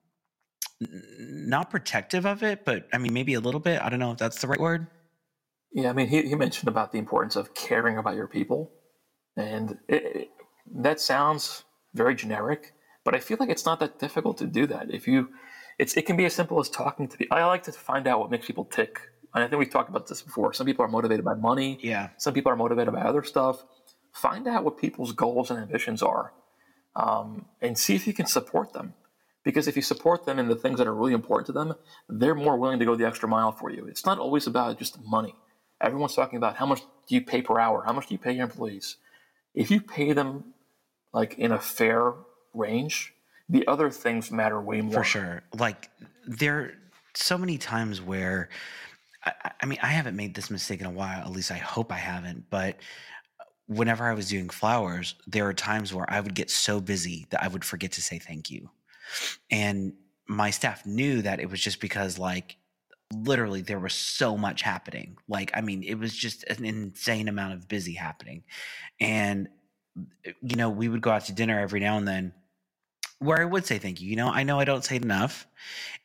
not 1.18 1.70
protective 1.70 2.26
of 2.26 2.42
it 2.42 2.64
but 2.64 2.88
i 2.92 2.98
mean 2.98 3.12
maybe 3.12 3.34
a 3.34 3.40
little 3.40 3.60
bit 3.60 3.80
i 3.82 3.88
don't 3.88 4.00
know 4.00 4.12
if 4.12 4.18
that's 4.18 4.40
the 4.40 4.48
right 4.48 4.60
word. 4.60 4.86
Yeah 5.72 5.90
i 5.90 5.92
mean 5.92 6.08
he, 6.08 6.22
he 6.22 6.34
mentioned 6.34 6.68
about 6.68 6.92
the 6.92 6.98
importance 6.98 7.36
of 7.36 7.54
caring 7.54 7.98
about 7.98 8.16
your 8.16 8.26
people 8.26 8.72
and 9.36 9.78
it, 9.88 10.02
it, 10.16 10.28
that 10.74 11.00
sounds 11.00 11.64
very 11.94 12.14
generic 12.14 12.74
but 13.04 13.14
i 13.14 13.20
feel 13.20 13.36
like 13.40 13.50
it's 13.50 13.66
not 13.66 13.80
that 13.80 13.98
difficult 13.98 14.38
to 14.38 14.46
do 14.46 14.66
that. 14.66 14.90
If 14.90 15.06
you 15.06 15.28
it's 15.78 15.96
it 15.96 16.06
can 16.06 16.16
be 16.16 16.24
as 16.24 16.34
simple 16.34 16.60
as 16.60 16.68
talking 16.68 17.08
to 17.08 17.16
people 17.16 17.36
i 17.36 17.44
like 17.44 17.62
to 17.64 17.72
find 17.72 18.06
out 18.06 18.18
what 18.20 18.30
makes 18.30 18.46
people 18.46 18.64
tick 18.64 19.00
and 19.34 19.42
i 19.42 19.48
think 19.48 19.58
we've 19.58 19.70
talked 19.70 19.88
about 19.88 20.06
this 20.06 20.22
before. 20.22 20.52
Some 20.52 20.66
people 20.66 20.84
are 20.84 20.88
motivated 20.88 21.24
by 21.24 21.34
money. 21.34 21.78
Yeah. 21.82 22.10
Some 22.18 22.34
people 22.34 22.52
are 22.52 22.56
motivated 22.56 22.92
by 22.92 23.00
other 23.02 23.22
stuff. 23.22 23.64
Find 24.12 24.46
out 24.46 24.64
what 24.64 24.76
people's 24.76 25.12
goals 25.12 25.50
and 25.50 25.58
ambitions 25.58 26.02
are 26.02 26.32
um, 26.96 27.46
and 27.60 27.78
see 27.78 27.94
if 27.94 28.06
you 28.06 28.12
can 28.12 28.26
support 28.26 28.72
them. 28.72 28.94
Because 29.44 29.66
if 29.66 29.74
you 29.74 29.82
support 29.82 30.24
them 30.24 30.38
in 30.38 30.48
the 30.48 30.54
things 30.54 30.78
that 30.78 30.86
are 30.86 30.94
really 30.94 31.14
important 31.14 31.46
to 31.46 31.52
them, 31.52 31.74
they're 32.08 32.34
more 32.34 32.56
willing 32.56 32.78
to 32.78 32.84
go 32.84 32.94
the 32.94 33.06
extra 33.06 33.28
mile 33.28 33.50
for 33.50 33.70
you. 33.70 33.86
It's 33.86 34.06
not 34.06 34.18
always 34.18 34.46
about 34.46 34.78
just 34.78 35.02
money. 35.04 35.34
Everyone's 35.80 36.14
talking 36.14 36.36
about 36.36 36.56
how 36.56 36.66
much 36.66 36.82
do 37.08 37.14
you 37.16 37.22
pay 37.22 37.42
per 37.42 37.58
hour? 37.58 37.82
How 37.84 37.92
much 37.92 38.06
do 38.06 38.14
you 38.14 38.18
pay 38.18 38.32
your 38.32 38.44
employees? 38.44 38.96
If 39.52 39.70
you 39.70 39.80
pay 39.80 40.12
them 40.12 40.54
like 41.12 41.38
in 41.38 41.50
a 41.50 41.58
fair 41.58 42.12
range, 42.54 43.14
the 43.48 43.66
other 43.66 43.90
things 43.90 44.30
matter 44.30 44.60
way 44.60 44.80
more. 44.80 44.94
For 44.94 45.04
sure. 45.04 45.42
Like 45.52 45.90
there 46.26 46.74
so 47.14 47.36
many 47.36 47.58
times 47.58 48.00
where 48.00 48.48
I, 49.24 49.32
I 49.60 49.66
mean 49.66 49.78
I 49.82 49.88
haven't 49.88 50.16
made 50.16 50.34
this 50.34 50.50
mistake 50.50 50.80
in 50.80 50.86
a 50.86 50.90
while, 50.90 51.20
at 51.20 51.30
least 51.30 51.50
I 51.50 51.58
hope 51.58 51.92
I 51.92 51.96
haven't, 51.98 52.48
but 52.48 52.76
whenever 53.76 54.08
I 54.08 54.14
was 54.14 54.28
doing 54.28 54.48
flowers, 54.48 55.14
there 55.26 55.46
are 55.46 55.54
times 55.54 55.92
where 55.92 56.06
I 56.08 56.20
would 56.20 56.34
get 56.34 56.50
so 56.50 56.80
busy 56.80 57.26
that 57.30 57.42
I 57.42 57.48
would 57.48 57.64
forget 57.64 57.92
to 57.92 58.02
say 58.02 58.18
thank 58.18 58.50
you. 58.50 58.70
And 59.50 59.94
my 60.26 60.50
staff 60.50 60.86
knew 60.86 61.22
that 61.22 61.40
it 61.40 61.50
was 61.50 61.60
just 61.60 61.80
because, 61.80 62.18
like, 62.18 62.56
literally 63.12 63.60
there 63.60 63.78
was 63.78 63.92
so 63.92 64.36
much 64.36 64.62
happening. 64.62 65.18
Like, 65.28 65.50
I 65.54 65.60
mean, 65.60 65.82
it 65.82 65.94
was 65.94 66.14
just 66.14 66.44
an 66.44 66.64
insane 66.64 67.28
amount 67.28 67.54
of 67.54 67.68
busy 67.68 67.94
happening. 67.94 68.44
And, 69.00 69.48
you 70.24 70.56
know, 70.56 70.70
we 70.70 70.88
would 70.88 71.02
go 71.02 71.10
out 71.10 71.26
to 71.26 71.34
dinner 71.34 71.60
every 71.60 71.80
now 71.80 71.98
and 71.98 72.08
then 72.08 72.32
where 73.18 73.40
I 73.40 73.44
would 73.44 73.64
say 73.64 73.78
thank 73.78 74.00
you. 74.00 74.08
You 74.08 74.16
know, 74.16 74.28
I 74.28 74.42
know 74.42 74.58
I 74.58 74.64
don't 74.64 74.84
say 74.84 74.96
it 74.96 75.04
enough, 75.04 75.46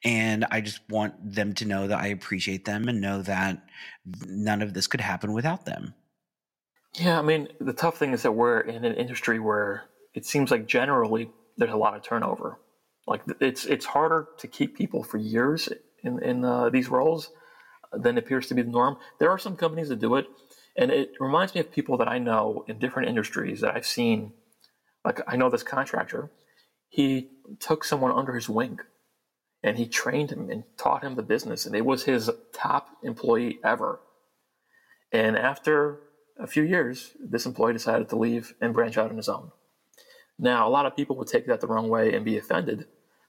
and 0.03 0.45
I 0.51 0.61
just 0.61 0.81
want 0.89 1.15
them 1.33 1.53
to 1.53 1.65
know 1.65 1.87
that 1.87 1.99
I 1.99 2.07
appreciate 2.07 2.65
them 2.65 2.87
and 2.87 3.01
know 3.01 3.23
that 3.23 3.63
none 4.27 4.61
of 4.61 4.73
this 4.73 4.85
could 4.87 5.01
happen 5.01 5.33
without 5.33 5.65
them. 5.65 5.95
Yeah, 6.93 7.19
I 7.19 7.21
mean, 7.21 7.49
the 7.59 7.73
tough 7.73 7.97
thing 7.97 8.13
is 8.13 8.23
that 8.23 8.31
we're 8.31 8.61
in 8.61 8.83
an 8.83 8.95
industry 8.95 9.39
where 9.39 9.83
it 10.13 10.25
seems 10.25 10.49
like 10.49 10.67
generally 10.67 11.29
there's 11.57 11.71
a 11.71 11.77
lot 11.77 11.95
of 11.95 12.03
turnover. 12.03 12.59
Like 13.05 13.21
it's 13.39 13.65
it's 13.65 13.85
harder 13.85 14.27
to 14.39 14.47
keep 14.47 14.75
people 14.75 15.03
for 15.03 15.17
years 15.17 15.69
in 16.03 16.21
in 16.21 16.43
uh, 16.43 16.69
these 16.69 16.89
roles 16.89 17.31
than 17.93 18.17
appears 18.17 18.47
to 18.47 18.53
be 18.53 18.61
the 18.61 18.71
norm. 18.71 18.97
There 19.19 19.29
are 19.29 19.37
some 19.37 19.55
companies 19.55 19.89
that 19.89 19.99
do 19.99 20.15
it, 20.15 20.27
and 20.75 20.91
it 20.91 21.11
reminds 21.19 21.55
me 21.55 21.61
of 21.61 21.71
people 21.71 21.97
that 21.97 22.07
I 22.07 22.19
know 22.19 22.65
in 22.67 22.79
different 22.79 23.09
industries 23.09 23.61
that 23.61 23.75
I've 23.75 23.85
seen. 23.85 24.33
Like 25.05 25.21
I 25.27 25.37
know 25.37 25.49
this 25.49 25.63
contractor, 25.63 26.31
he 26.89 27.29
took 27.59 27.85
someone 27.85 28.11
under 28.11 28.33
his 28.33 28.49
wing, 28.49 28.79
and 29.63 29.77
he 29.77 29.87
trained 29.87 30.31
him 30.31 30.49
and 30.49 30.63
taught 30.77 31.03
him 31.03 31.15
the 31.15 31.23
business, 31.23 31.65
and 31.65 31.75
it 31.75 31.85
was 31.85 32.03
his 32.03 32.29
top 32.53 32.89
employee 33.03 33.59
ever. 33.63 34.01
And 35.13 35.37
after 35.37 35.99
a 36.39 36.47
few 36.47 36.63
years, 36.63 37.11
this 37.19 37.45
employee 37.45 37.73
decided 37.73 38.09
to 38.09 38.15
leave 38.15 38.53
and 38.61 38.73
branch 38.73 38.97
out 38.97 39.09
on 39.09 39.17
his 39.17 39.29
own. 39.29 39.51
Now, 40.39 40.67
a 40.67 40.69
lot 40.69 40.85
of 40.85 40.95
people 40.95 41.15
would 41.17 41.27
take 41.27 41.47
that 41.47 41.61
the 41.61 41.67
wrong 41.67 41.89
way 41.89 42.13
and 42.13 42.23
be 42.23 42.37
offended. 42.37 42.85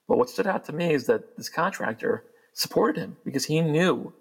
But 0.07 0.19
what 0.19 0.31
stood 0.31 0.47
out 0.47 0.65
to 0.65 0.73
me 0.73 0.93
is 0.93 1.07
that 1.07 1.37
this 1.37 1.49
contractor 1.49 2.25
supported 2.53 3.01
him 3.01 3.17
because 3.25 3.47
he 3.47 3.61
knew 3.61 4.13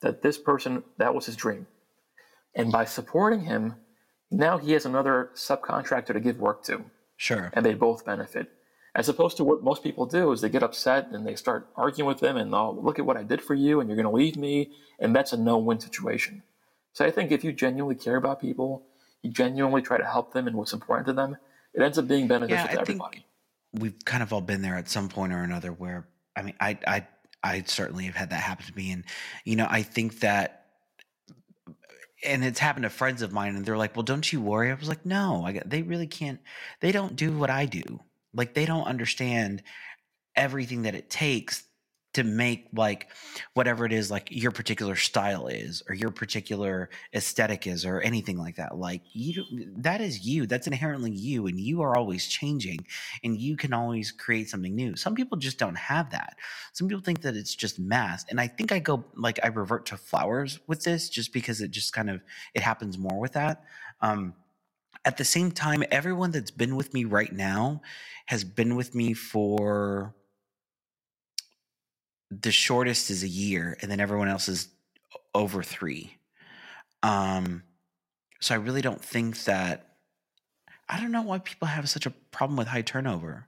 that 0.00 0.22
this 0.22 0.38
person, 0.38 0.82
that 0.98 1.14
was 1.14 1.26
his 1.26 1.36
dream. 1.36 1.66
And 2.54 2.70
by 2.72 2.84
supporting 2.84 3.42
him, 3.42 3.76
now 4.30 4.58
he 4.58 4.72
has 4.72 4.86
another 4.86 5.30
subcontractor 5.34 6.12
to 6.12 6.20
give 6.20 6.38
work 6.38 6.64
to. 6.64 6.84
Sure. 7.16 7.50
And 7.52 7.64
they 7.64 7.74
both 7.74 8.04
benefit. 8.04 8.50
As 8.94 9.08
opposed 9.08 9.38
to 9.38 9.44
what 9.44 9.62
most 9.62 9.82
people 9.82 10.04
do 10.04 10.32
is 10.32 10.40
they 10.40 10.50
get 10.50 10.62
upset 10.62 11.08
and 11.12 11.26
they 11.26 11.34
start 11.34 11.68
arguing 11.76 12.08
with 12.08 12.20
them 12.20 12.36
and, 12.36 12.54
oh, 12.54 12.78
look 12.82 12.98
at 12.98 13.06
what 13.06 13.16
I 13.16 13.22
did 13.22 13.40
for 13.40 13.54
you 13.54 13.80
and 13.80 13.88
you're 13.88 13.96
going 13.96 14.08
to 14.08 14.14
leave 14.14 14.36
me. 14.36 14.72
And 14.98 15.16
that's 15.16 15.32
a 15.32 15.36
no 15.38 15.56
win 15.56 15.80
situation. 15.80 16.42
So 16.92 17.04
I 17.04 17.10
think 17.10 17.32
if 17.32 17.42
you 17.44 17.52
genuinely 17.52 17.94
care 17.94 18.16
about 18.16 18.40
people, 18.40 18.86
you 19.22 19.30
genuinely 19.30 19.82
try 19.82 19.98
to 19.98 20.04
help 20.04 20.32
them 20.32 20.46
and 20.46 20.56
what's 20.56 20.72
important 20.72 21.06
to 21.06 21.12
them, 21.12 21.36
it 21.74 21.82
ends 21.82 21.98
up 21.98 22.06
being 22.08 22.28
beneficial 22.28 22.56
Yeah, 22.66 22.72
to 22.72 22.78
I 22.78 22.82
everybody. 22.82 23.26
we've 23.72 24.04
kind 24.04 24.22
of 24.22 24.32
all 24.32 24.40
been 24.42 24.62
there 24.62 24.76
at 24.76 24.88
some 24.88 25.08
point 25.08 25.32
or 25.32 25.42
another 25.42 25.72
where 25.72 26.08
I 26.36 26.42
mean 26.42 26.54
I 26.60 26.78
I 26.86 27.06
I 27.42 27.62
certainly 27.66 28.04
have 28.04 28.14
had 28.14 28.30
that 28.30 28.42
happen 28.42 28.66
to 28.66 28.76
me. 28.76 28.92
And 28.92 29.04
you 29.44 29.56
know 29.56 29.66
I 29.68 29.82
think 29.82 30.20
that 30.20 30.66
and 32.24 32.44
it's 32.44 32.60
happened 32.60 32.84
to 32.84 32.90
friends 32.90 33.22
of 33.22 33.32
mine 33.32 33.56
and 33.56 33.64
they're 33.64 33.76
like 33.78 33.96
well 33.96 34.02
don't 34.02 34.30
you 34.32 34.40
worry. 34.40 34.70
I 34.70 34.74
was 34.74 34.88
like 34.88 35.06
no 35.06 35.44
I 35.44 35.52
got, 35.52 35.70
they 35.70 35.82
really 35.82 36.06
can't 36.06 36.40
they 36.80 36.92
don't 36.92 37.16
do 37.16 37.36
what 37.36 37.50
I 37.50 37.66
do. 37.66 38.00
Like 38.34 38.54
they 38.54 38.66
don't 38.66 38.84
understand 38.86 39.62
everything 40.36 40.82
that 40.82 40.94
it 40.94 41.10
takes 41.10 41.64
to 42.14 42.24
make 42.24 42.68
like 42.74 43.08
whatever 43.54 43.86
it 43.86 43.92
is 43.92 44.10
like 44.10 44.28
your 44.30 44.50
particular 44.50 44.96
style 44.96 45.46
is 45.46 45.82
or 45.88 45.94
your 45.94 46.10
particular 46.10 46.90
aesthetic 47.14 47.66
is 47.66 47.86
or 47.86 48.00
anything 48.00 48.36
like 48.36 48.56
that. 48.56 48.76
Like 48.76 49.02
you 49.12 49.44
that 49.78 50.00
is 50.00 50.26
you. 50.26 50.46
That's 50.46 50.66
inherently 50.66 51.10
you 51.10 51.46
and 51.46 51.58
you 51.58 51.80
are 51.82 51.96
always 51.96 52.26
changing 52.26 52.86
and 53.24 53.38
you 53.38 53.56
can 53.56 53.72
always 53.72 54.12
create 54.12 54.50
something 54.50 54.74
new. 54.74 54.96
Some 54.96 55.14
people 55.14 55.38
just 55.38 55.58
don't 55.58 55.76
have 55.76 56.10
that. 56.10 56.36
Some 56.72 56.88
people 56.88 57.02
think 57.02 57.22
that 57.22 57.36
it's 57.36 57.54
just 57.54 57.78
mass 57.78 58.24
and 58.28 58.40
i 58.40 58.46
think 58.46 58.72
i 58.72 58.78
go 58.78 59.04
like 59.16 59.38
i 59.42 59.48
revert 59.48 59.86
to 59.86 59.96
flowers 59.96 60.60
with 60.66 60.82
this 60.84 61.08
just 61.08 61.32
because 61.32 61.60
it 61.60 61.70
just 61.70 61.92
kind 61.92 62.10
of 62.10 62.20
it 62.54 62.62
happens 62.62 62.98
more 62.98 63.18
with 63.18 63.32
that. 63.32 63.64
Um 64.00 64.34
at 65.04 65.16
the 65.16 65.24
same 65.24 65.50
time 65.50 65.82
everyone 65.90 66.30
that's 66.30 66.50
been 66.50 66.76
with 66.76 66.92
me 66.94 67.04
right 67.04 67.32
now 67.32 67.80
has 68.26 68.44
been 68.44 68.76
with 68.76 68.94
me 68.94 69.14
for 69.14 70.14
the 72.40 72.52
shortest 72.52 73.10
is 73.10 73.22
a 73.22 73.28
year 73.28 73.76
and 73.82 73.90
then 73.90 74.00
everyone 74.00 74.28
else 74.28 74.48
is 74.48 74.68
over 75.34 75.62
three 75.62 76.16
um 77.02 77.62
so 78.40 78.54
i 78.54 78.58
really 78.58 78.80
don't 78.80 79.04
think 79.04 79.44
that 79.44 79.96
i 80.88 80.98
don't 81.00 81.12
know 81.12 81.22
why 81.22 81.38
people 81.38 81.68
have 81.68 81.88
such 81.88 82.06
a 82.06 82.10
problem 82.30 82.56
with 82.56 82.68
high 82.68 82.82
turnover 82.82 83.46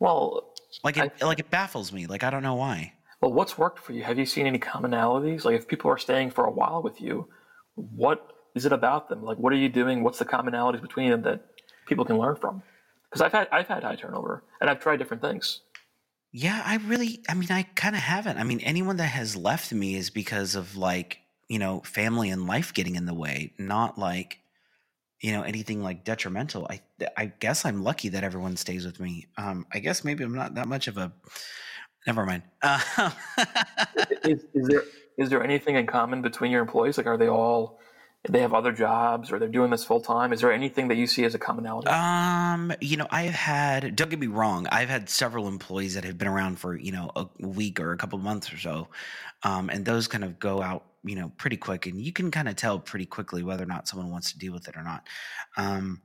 Well, 0.00 0.52
Like 0.82 0.96
it, 0.96 1.12
like 1.22 1.38
it 1.38 1.50
baffles 1.50 1.92
me. 1.92 2.06
Like 2.06 2.24
I 2.24 2.30
don't 2.30 2.42
know 2.42 2.56
why. 2.56 2.92
Well, 3.20 3.32
what's 3.32 3.56
worked 3.56 3.78
for 3.78 3.92
you? 3.92 4.02
Have 4.02 4.18
you 4.18 4.26
seen 4.26 4.46
any 4.46 4.58
commonalities? 4.58 5.44
Like 5.44 5.56
if 5.56 5.68
people 5.68 5.90
are 5.90 5.98
staying 5.98 6.30
for 6.30 6.44
a 6.44 6.50
while 6.50 6.82
with 6.82 7.00
you, 7.00 7.28
what 7.74 8.32
is 8.54 8.66
it 8.66 8.72
about 8.72 9.08
them? 9.08 9.22
Like 9.22 9.38
what 9.38 9.52
are 9.52 9.56
you 9.56 9.68
doing? 9.68 10.02
What's 10.02 10.18
the 10.18 10.24
commonalities 10.24 10.82
between 10.82 11.10
them 11.10 11.22
that 11.22 11.40
people 11.86 12.04
can 12.04 12.18
learn 12.18 12.36
from? 12.36 12.62
Because 13.08 13.22
I've 13.22 13.32
had 13.32 13.48
I've 13.52 13.68
had 13.68 13.82
high 13.84 13.96
turnover 13.96 14.42
and 14.60 14.68
I've 14.68 14.80
tried 14.80 14.98
different 14.98 15.22
things. 15.22 15.60
Yeah, 16.36 16.60
I 16.66 16.78
really, 16.78 17.20
I 17.28 17.34
mean, 17.34 17.46
I 17.52 17.62
kind 17.62 17.94
of 17.94 18.02
haven't. 18.02 18.38
I 18.38 18.42
mean, 18.42 18.58
anyone 18.58 18.96
that 18.96 19.04
has 19.04 19.36
left 19.36 19.72
me 19.72 19.94
is 19.94 20.10
because 20.10 20.56
of 20.56 20.76
like, 20.76 21.20
you 21.48 21.60
know, 21.60 21.80
family 21.82 22.28
and 22.28 22.48
life 22.48 22.74
getting 22.74 22.96
in 22.96 23.06
the 23.06 23.14
way, 23.14 23.52
not 23.56 24.00
like, 24.00 24.40
you 25.20 25.30
know, 25.30 25.42
anything 25.42 25.80
like 25.80 26.02
detrimental. 26.02 26.66
I, 26.68 26.80
I 27.16 27.26
guess 27.26 27.64
I'm 27.64 27.84
lucky 27.84 28.08
that 28.08 28.24
everyone 28.24 28.56
stays 28.56 28.84
with 28.84 28.98
me. 28.98 29.28
Um, 29.38 29.64
I 29.72 29.78
guess 29.78 30.02
maybe 30.02 30.24
I'm 30.24 30.34
not 30.34 30.56
that 30.56 30.66
much 30.66 30.88
of 30.88 30.98
a, 30.98 31.12
never 32.04 32.26
mind. 32.26 32.42
Uh, 32.62 33.10
is, 34.24 34.44
is 34.54 34.66
there, 34.66 34.82
is 35.16 35.30
there 35.30 35.44
anything 35.44 35.76
in 35.76 35.86
common 35.86 36.20
between 36.20 36.50
your 36.50 36.62
employees? 36.62 36.98
Like, 36.98 37.06
are 37.06 37.16
they 37.16 37.28
all 37.28 37.78
they 38.28 38.40
have 38.40 38.54
other 38.54 38.72
jobs 38.72 39.30
or 39.30 39.38
they're 39.38 39.48
doing 39.48 39.70
this 39.70 39.84
full 39.84 40.00
time? 40.00 40.32
Is 40.32 40.40
there 40.40 40.52
anything 40.52 40.88
that 40.88 40.96
you 40.96 41.06
see 41.06 41.24
as 41.24 41.34
a 41.34 41.38
commonality? 41.38 41.88
Um, 41.88 42.72
you 42.80 42.96
know, 42.96 43.06
I've 43.10 43.34
had 43.34 43.96
don't 43.96 44.10
get 44.10 44.18
me 44.18 44.28
wrong, 44.28 44.66
I've 44.70 44.88
had 44.88 45.10
several 45.10 45.46
employees 45.46 45.94
that 45.94 46.04
have 46.04 46.16
been 46.16 46.28
around 46.28 46.58
for, 46.58 46.76
you 46.76 46.92
know, 46.92 47.10
a 47.16 47.26
week 47.38 47.80
or 47.80 47.92
a 47.92 47.96
couple 47.96 48.18
months 48.18 48.52
or 48.52 48.58
so. 48.58 48.88
Um, 49.42 49.68
and 49.68 49.84
those 49.84 50.08
kind 50.08 50.24
of 50.24 50.38
go 50.38 50.62
out, 50.62 50.84
you 51.04 51.16
know, 51.16 51.32
pretty 51.36 51.58
quick 51.58 51.86
and 51.86 52.00
you 52.00 52.12
can 52.12 52.30
kind 52.30 52.48
of 52.48 52.56
tell 52.56 52.78
pretty 52.78 53.06
quickly 53.06 53.42
whether 53.42 53.62
or 53.62 53.66
not 53.66 53.88
someone 53.88 54.10
wants 54.10 54.32
to 54.32 54.38
deal 54.38 54.52
with 54.52 54.68
it 54.68 54.76
or 54.76 54.82
not. 54.82 55.06
Um 55.56 56.00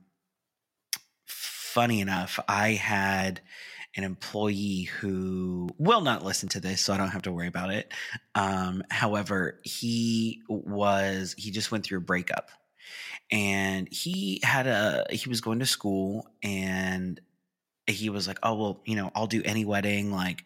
funny 1.70 2.00
enough, 2.00 2.40
I 2.48 2.70
had 2.70 3.40
an 3.96 4.04
employee 4.04 4.84
who 5.00 5.68
will 5.78 6.00
not 6.00 6.24
listen 6.24 6.48
to 6.50 6.60
this, 6.60 6.80
so 6.80 6.92
I 6.92 6.96
don't 6.96 7.08
have 7.08 7.22
to 7.22 7.32
worry 7.32 7.48
about 7.48 7.70
it. 7.70 7.92
Um, 8.34 8.82
however, 8.90 9.60
he 9.64 10.42
was 10.48 11.34
he 11.36 11.50
just 11.50 11.72
went 11.72 11.84
through 11.84 11.98
a 11.98 12.02
breakup, 12.02 12.50
and 13.30 13.88
he 13.90 14.40
had 14.42 14.66
a 14.66 15.06
he 15.10 15.28
was 15.28 15.40
going 15.40 15.58
to 15.58 15.66
school, 15.66 16.26
and 16.42 17.20
he 17.86 18.10
was 18.10 18.28
like, 18.28 18.38
"Oh 18.42 18.54
well, 18.54 18.82
you 18.84 18.96
know, 18.96 19.10
I'll 19.14 19.26
do 19.26 19.42
any 19.44 19.64
wedding, 19.64 20.12
like." 20.12 20.44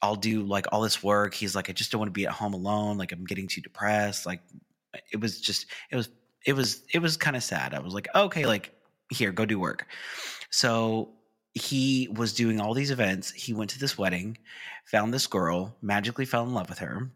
I'll 0.00 0.14
do 0.14 0.42
like 0.44 0.66
all 0.70 0.82
this 0.82 1.02
work. 1.02 1.34
He's 1.34 1.56
like, 1.56 1.68
I 1.68 1.72
just 1.72 1.90
don't 1.90 1.98
want 1.98 2.08
to 2.08 2.12
be 2.12 2.24
at 2.24 2.32
home 2.32 2.54
alone. 2.54 2.98
Like 2.98 3.10
I'm 3.10 3.24
getting 3.24 3.48
too 3.48 3.60
depressed. 3.60 4.26
Like 4.26 4.42
it 5.12 5.20
was 5.20 5.40
just, 5.40 5.66
it 5.90 5.96
was, 5.96 6.08
it 6.46 6.52
was, 6.52 6.84
it 6.94 7.00
was 7.00 7.16
kind 7.16 7.34
of 7.34 7.42
sad. 7.42 7.74
I 7.74 7.80
was 7.80 7.94
like, 7.94 8.06
okay, 8.14 8.46
like 8.46 8.72
here, 9.10 9.32
go 9.32 9.44
do 9.44 9.58
work. 9.58 9.88
So 10.50 11.14
he 11.54 12.08
was 12.12 12.32
doing 12.32 12.60
all 12.60 12.74
these 12.74 12.90
events. 12.90 13.30
He 13.30 13.54
went 13.54 13.70
to 13.70 13.78
this 13.78 13.98
wedding, 13.98 14.38
found 14.84 15.12
this 15.12 15.26
girl, 15.26 15.76
magically 15.82 16.24
fell 16.24 16.44
in 16.44 16.54
love 16.54 16.68
with 16.68 16.78
her, 16.78 17.10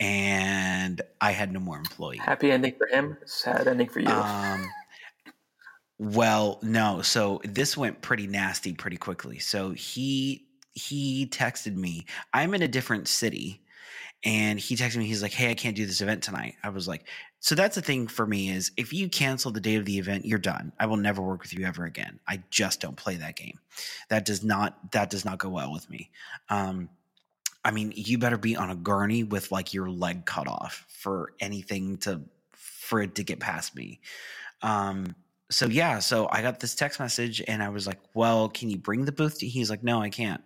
and 0.00 1.00
I 1.20 1.32
had 1.32 1.52
no 1.52 1.60
more 1.60 1.78
employee. 1.78 2.18
Happy 2.18 2.50
ending 2.50 2.74
for 2.76 2.86
him, 2.86 3.16
sad 3.24 3.68
ending 3.68 3.88
for 3.88 4.00
you. 4.00 4.08
Um, 4.08 4.70
well, 5.98 6.58
no. 6.62 7.02
So 7.02 7.40
this 7.44 7.76
went 7.76 8.02
pretty 8.02 8.26
nasty 8.26 8.72
pretty 8.72 8.96
quickly. 8.96 9.38
So 9.38 9.70
he 9.70 10.46
he 10.72 11.26
texted 11.26 11.76
me. 11.76 12.06
I'm 12.32 12.54
in 12.54 12.62
a 12.62 12.68
different 12.68 13.08
city 13.08 13.63
and 14.24 14.58
he 14.58 14.74
texted 14.74 14.96
me 14.96 15.06
he's 15.06 15.22
like 15.22 15.32
hey 15.32 15.50
i 15.50 15.54
can't 15.54 15.76
do 15.76 15.86
this 15.86 16.00
event 16.00 16.22
tonight. 16.22 16.54
I 16.62 16.70
was 16.70 16.88
like 16.88 17.06
so 17.40 17.54
that's 17.54 17.74
the 17.74 17.82
thing 17.82 18.06
for 18.06 18.26
me 18.26 18.50
is 18.50 18.72
if 18.76 18.92
you 18.92 19.08
cancel 19.08 19.52
the 19.52 19.60
day 19.60 19.76
of 19.76 19.84
the 19.84 19.98
event 19.98 20.24
you're 20.24 20.38
done. 20.38 20.72
I 20.80 20.86
will 20.86 20.96
never 20.96 21.20
work 21.22 21.42
with 21.42 21.52
you 21.52 21.66
ever 21.66 21.84
again. 21.84 22.18
I 22.26 22.42
just 22.50 22.80
don't 22.80 22.96
play 22.96 23.16
that 23.16 23.36
game. 23.36 23.58
That 24.08 24.24
does 24.24 24.42
not 24.42 24.92
that 24.92 25.10
does 25.10 25.24
not 25.24 25.38
go 25.38 25.50
well 25.50 25.72
with 25.72 25.88
me. 25.90 26.10
Um 26.48 26.88
i 27.64 27.70
mean 27.70 27.92
you 27.94 28.18
better 28.18 28.38
be 28.38 28.56
on 28.56 28.70
a 28.70 28.76
gurney 28.76 29.24
with 29.24 29.52
like 29.52 29.74
your 29.74 29.88
leg 29.90 30.24
cut 30.26 30.48
off 30.48 30.84
for 30.88 31.32
anything 31.40 31.98
to 31.98 32.22
for 32.52 33.02
it 33.02 33.14
to 33.16 33.24
get 33.24 33.40
past 33.40 33.76
me. 33.76 34.00
Um 34.62 35.14
so 35.50 35.66
yeah 35.66 35.98
so 35.98 36.26
i 36.32 36.40
got 36.40 36.58
this 36.58 36.74
text 36.74 36.98
message 36.98 37.42
and 37.46 37.62
i 37.62 37.68
was 37.68 37.86
like 37.86 37.98
well 38.14 38.48
can 38.48 38.70
you 38.70 38.78
bring 38.78 39.04
the 39.04 39.12
booth 39.12 39.38
to 39.38 39.46
he's 39.46 39.68
like 39.68 39.82
no 39.82 40.00
i 40.00 40.08
can't. 40.08 40.42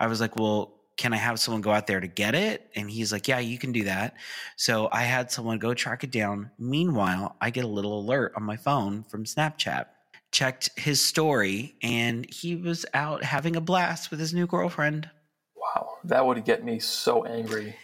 I 0.00 0.06
was 0.06 0.20
like 0.20 0.36
well 0.36 0.73
can 0.96 1.12
I 1.12 1.16
have 1.16 1.40
someone 1.40 1.60
go 1.60 1.72
out 1.72 1.86
there 1.86 2.00
to 2.00 2.06
get 2.06 2.34
it? 2.34 2.70
And 2.76 2.90
he's 2.90 3.12
like, 3.12 3.26
yeah, 3.26 3.40
you 3.40 3.58
can 3.58 3.72
do 3.72 3.84
that. 3.84 4.14
So 4.56 4.88
I 4.92 5.02
had 5.02 5.30
someone 5.30 5.58
go 5.58 5.74
track 5.74 6.04
it 6.04 6.10
down. 6.10 6.50
Meanwhile, 6.58 7.36
I 7.40 7.50
get 7.50 7.64
a 7.64 7.68
little 7.68 7.98
alert 7.98 8.32
on 8.36 8.44
my 8.44 8.56
phone 8.56 9.02
from 9.04 9.24
Snapchat. 9.24 9.86
Checked 10.30 10.70
his 10.76 11.02
story, 11.02 11.76
and 11.80 12.26
he 12.32 12.56
was 12.56 12.84
out 12.92 13.22
having 13.22 13.54
a 13.54 13.60
blast 13.60 14.10
with 14.10 14.18
his 14.18 14.34
new 14.34 14.48
girlfriend. 14.48 15.08
Wow, 15.54 15.98
that 16.04 16.26
would 16.26 16.44
get 16.44 16.64
me 16.64 16.80
so 16.80 17.24
angry. 17.24 17.76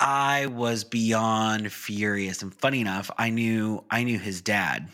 I 0.00 0.46
was 0.46 0.84
beyond 0.84 1.70
furious, 1.70 2.42
and 2.42 2.52
funny 2.52 2.80
enough, 2.80 3.10
I 3.18 3.28
knew 3.28 3.84
I 3.90 4.04
knew 4.04 4.18
his 4.18 4.40
dad, 4.40 4.88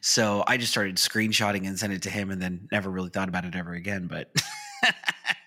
so 0.00 0.44
I 0.46 0.56
just 0.56 0.70
started 0.70 0.96
screenshotting 0.96 1.66
and 1.66 1.76
sent 1.76 1.92
it 1.92 2.02
to 2.02 2.10
him, 2.10 2.30
and 2.30 2.40
then 2.40 2.68
never 2.70 2.88
really 2.88 3.10
thought 3.10 3.28
about 3.28 3.44
it 3.44 3.56
ever 3.56 3.72
again. 3.72 4.06
But 4.06 4.32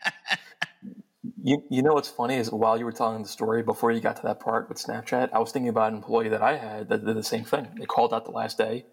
You, 1.42 1.64
you 1.70 1.82
know 1.82 1.94
what's 1.94 2.10
funny 2.10 2.36
is 2.36 2.52
while 2.52 2.78
you 2.78 2.86
were 2.86 2.92
telling 2.92 3.22
the 3.22 3.30
story 3.30 3.64
before 3.64 3.92
you 3.92 4.00
got 4.00 4.16
to 4.18 4.22
that 4.24 4.40
part 4.40 4.68
with 4.68 4.78
Snapchat, 4.78 5.30
I 5.32 5.40
was 5.40 5.52
thinking 5.52 5.70
about 5.70 5.92
an 5.92 5.98
employee 5.98 6.30
that 6.30 6.42
I 6.42 6.58
had 6.58 6.90
that 6.90 7.06
did 7.06 7.16
the 7.16 7.24
same 7.24 7.44
thing. 7.44 7.68
They 7.78 7.86
called 7.86 8.14
out 8.14 8.26
the 8.26 8.32
last 8.32 8.58
day, 8.58 8.86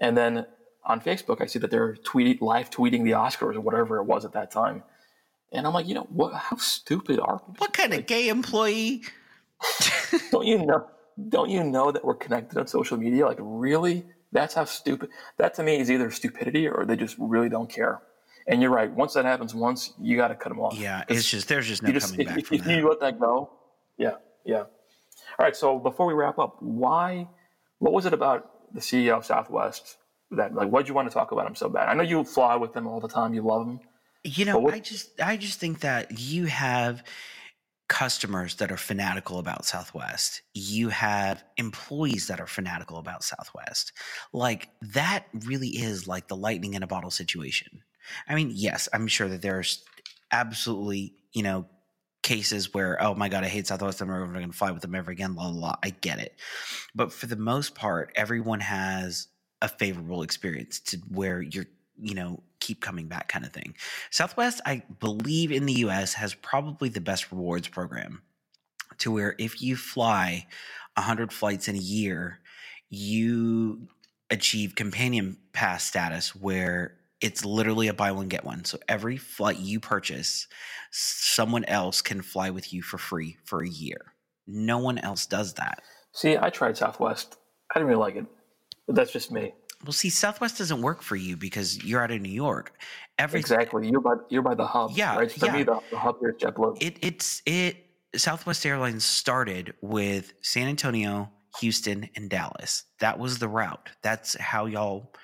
and 0.00 0.16
then 0.16 0.46
on 0.84 1.00
Facebook 1.00 1.40
I 1.40 1.46
see 1.46 1.58
that 1.60 1.70
they're 1.70 1.94
tweet 1.96 2.42
live 2.42 2.70
tweeting 2.70 3.04
the 3.04 3.12
Oscars 3.12 3.54
or 3.54 3.60
whatever 3.60 3.98
it 3.98 4.04
was 4.04 4.24
at 4.24 4.32
that 4.32 4.50
time, 4.50 4.82
and 5.52 5.66
I'm 5.66 5.74
like, 5.74 5.86
you 5.86 5.94
know, 5.94 6.06
what? 6.10 6.34
How 6.34 6.56
stupid 6.56 7.20
are 7.20 7.38
people? 7.38 7.54
What 7.58 7.72
kind 7.72 7.90
like, 7.90 8.00
of 8.00 8.06
gay 8.06 8.28
employee? 8.28 9.02
don't 10.30 10.46
you 10.46 10.64
know? 10.64 10.86
Don't 11.28 11.50
you 11.50 11.62
know 11.62 11.92
that 11.92 12.04
we're 12.04 12.14
connected 12.14 12.58
on 12.58 12.66
social 12.66 12.96
media? 12.96 13.26
Like, 13.26 13.38
really? 13.40 14.04
That's 14.32 14.54
how 14.54 14.64
stupid. 14.64 15.10
That 15.36 15.54
to 15.54 15.62
me 15.62 15.78
is 15.78 15.90
either 15.90 16.10
stupidity 16.10 16.66
or 16.66 16.86
they 16.86 16.96
just 16.96 17.16
really 17.18 17.50
don't 17.50 17.70
care. 17.70 18.00
And 18.46 18.60
you're 18.60 18.70
right. 18.70 18.90
Once 18.90 19.14
that 19.14 19.24
happens 19.24 19.54
once, 19.54 19.92
you 20.00 20.16
got 20.16 20.28
to 20.28 20.34
cut 20.34 20.48
them 20.48 20.60
off. 20.60 20.74
Yeah, 20.78 21.04
it's 21.08 21.28
just 21.28 21.48
there's 21.48 21.68
just 21.68 21.82
no 21.82 21.92
just, 21.92 22.10
coming 22.10 22.26
back 22.28 22.38
if, 22.38 22.46
from 22.48 22.56
if 22.58 22.64
that. 22.64 22.76
you 22.76 22.88
let 22.88 23.00
that 23.00 23.20
go, 23.20 23.50
yeah, 23.98 24.16
yeah. 24.44 24.58
All 24.58 24.66
right. 25.38 25.54
So 25.56 25.78
before 25.78 26.06
we 26.06 26.14
wrap 26.14 26.38
up, 26.38 26.56
why? 26.60 27.28
What 27.78 27.92
was 27.92 28.06
it 28.06 28.12
about 28.12 28.50
the 28.74 28.80
CEO 28.80 29.16
of 29.16 29.24
Southwest 29.24 29.96
that 30.32 30.54
like? 30.54 30.70
What 30.70 30.80
did 30.80 30.88
you 30.88 30.94
want 30.94 31.08
to 31.08 31.14
talk 31.14 31.32
about 31.32 31.46
him 31.46 31.54
so 31.54 31.68
bad? 31.68 31.88
I 31.88 31.94
know 31.94 32.02
you 32.02 32.24
fly 32.24 32.56
with 32.56 32.72
them 32.72 32.86
all 32.86 33.00
the 33.00 33.08
time. 33.08 33.34
You 33.34 33.42
love 33.42 33.66
them. 33.66 33.80
You 34.24 34.44
know, 34.44 34.58
what, 34.58 34.74
I 34.74 34.78
just 34.78 35.20
I 35.20 35.36
just 35.36 35.58
think 35.58 35.80
that 35.80 36.18
you 36.18 36.46
have 36.46 37.02
customers 37.92 38.54
that 38.54 38.72
are 38.72 38.78
fanatical 38.78 39.38
about 39.38 39.66
Southwest. 39.66 40.40
You 40.54 40.88
have 40.88 41.44
employees 41.58 42.26
that 42.28 42.40
are 42.40 42.46
fanatical 42.46 42.96
about 42.96 43.22
Southwest. 43.22 43.92
Like 44.32 44.70
that 44.80 45.26
really 45.44 45.68
is 45.68 46.08
like 46.08 46.28
the 46.28 46.36
lightning 46.36 46.72
in 46.72 46.82
a 46.82 46.86
bottle 46.86 47.10
situation. 47.10 47.82
I 48.28 48.34
mean, 48.34 48.50
yes, 48.52 48.88
I'm 48.92 49.06
sure 49.06 49.28
that 49.28 49.42
there's 49.42 49.84
absolutely, 50.30 51.14
you 51.32 51.42
know, 51.42 51.66
cases 52.22 52.72
where, 52.72 53.02
oh 53.02 53.14
my 53.14 53.28
God, 53.28 53.44
I 53.44 53.48
hate 53.48 53.66
Southwest. 53.66 54.00
I'm 54.00 54.08
never 54.08 54.26
going 54.26 54.50
to 54.50 54.56
fly 54.56 54.70
with 54.70 54.82
them 54.82 54.94
ever 54.94 55.10
again. 55.10 55.34
La, 55.34 55.48
la, 55.48 55.68
la. 55.68 55.74
I 55.82 55.90
get 55.90 56.18
it. 56.18 56.34
But 56.94 57.12
for 57.12 57.26
the 57.26 57.36
most 57.36 57.74
part, 57.74 58.12
everyone 58.14 58.60
has 58.60 59.28
a 59.60 59.68
favorable 59.68 60.22
experience 60.22 60.80
to 60.80 60.98
where 61.08 61.42
you're, 61.42 61.66
you 62.00 62.14
know, 62.14 62.42
keep 62.60 62.80
coming 62.80 63.08
back 63.08 63.28
kind 63.28 63.44
of 63.44 63.52
thing. 63.52 63.74
Southwest, 64.10 64.60
I 64.64 64.82
believe 65.00 65.50
in 65.50 65.66
the 65.66 65.72
US, 65.84 66.14
has 66.14 66.34
probably 66.34 66.88
the 66.88 67.00
best 67.00 67.30
rewards 67.32 67.68
program 67.68 68.22
to 68.98 69.10
where 69.10 69.34
if 69.38 69.60
you 69.60 69.76
fly 69.76 70.46
100 70.94 71.32
flights 71.32 71.68
in 71.68 71.74
a 71.74 71.78
year, 71.78 72.40
you 72.88 73.88
achieve 74.30 74.74
companion 74.74 75.36
pass 75.52 75.84
status 75.84 76.34
where 76.34 76.94
it's 77.22 77.44
literally 77.44 77.88
a 77.88 77.94
buy 77.94 78.12
one 78.12 78.28
get 78.28 78.44
one. 78.44 78.64
So 78.64 78.78
every 78.88 79.16
flight 79.16 79.58
you 79.58 79.80
purchase, 79.80 80.48
someone 80.90 81.64
else 81.66 82.02
can 82.02 82.20
fly 82.20 82.50
with 82.50 82.72
you 82.72 82.82
for 82.82 82.98
free 82.98 83.38
for 83.44 83.62
a 83.62 83.68
year. 83.68 84.12
No 84.46 84.78
one 84.78 84.98
else 84.98 85.24
does 85.24 85.54
that. 85.54 85.82
See, 86.12 86.36
I 86.36 86.50
tried 86.50 86.76
Southwest. 86.76 87.36
I 87.70 87.78
didn't 87.78 87.88
really 87.88 88.00
like 88.00 88.16
it. 88.16 88.26
But 88.86 88.96
that's 88.96 89.12
just 89.12 89.30
me. 89.30 89.54
Well, 89.84 89.92
see, 89.92 90.10
Southwest 90.10 90.58
doesn't 90.58 90.82
work 90.82 91.02
for 91.02 91.16
you 91.16 91.36
because 91.36 91.82
you're 91.84 92.02
out 92.02 92.10
of 92.10 92.20
New 92.20 92.28
York. 92.28 92.72
Exactly. 93.18 93.88
You're 93.88 94.00
by 94.00 94.14
you're 94.28 94.42
by 94.42 94.54
the 94.54 94.66
hub. 94.66 94.92
Yeah. 94.94 95.16
Right? 95.16 95.30
For 95.30 95.46
yeah. 95.46 95.52
me, 95.52 95.62
the, 95.62 95.80
the 95.90 95.98
hub 95.98 96.18
here 96.20 96.30
is 96.30 96.42
JetBlue. 96.42 96.82
It, 96.82 96.98
it's 97.02 97.42
it. 97.46 97.76
Southwest 98.14 98.66
Airlines 98.66 99.04
started 99.04 99.74
with 99.80 100.34
San 100.42 100.68
Antonio, 100.68 101.30
Houston, 101.60 102.10
and 102.14 102.28
Dallas. 102.28 102.84
That 103.00 103.18
was 103.18 103.38
the 103.38 103.48
route. 103.48 103.90
That's 104.02 104.36
how 104.38 104.66
y'all 104.66 105.14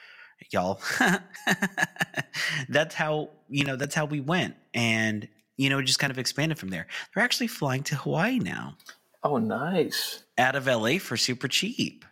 y'all. 0.50 0.80
that's 2.68 2.94
how, 2.94 3.30
you 3.48 3.64
know, 3.64 3.76
that's 3.76 3.94
how 3.94 4.04
we 4.04 4.20
went. 4.20 4.54
And, 4.74 5.28
you 5.56 5.70
know, 5.70 5.80
just 5.82 5.98
kind 5.98 6.10
of 6.10 6.18
expanded 6.18 6.58
from 6.58 6.70
there. 6.70 6.86
They're 7.14 7.24
actually 7.24 7.48
flying 7.48 7.82
to 7.84 7.96
Hawaii 7.96 8.38
now. 8.38 8.76
Oh, 9.22 9.38
nice. 9.38 10.22
Out 10.36 10.54
of 10.56 10.66
LA 10.66 10.98
for 10.98 11.16
super 11.16 11.48
cheap. 11.48 12.04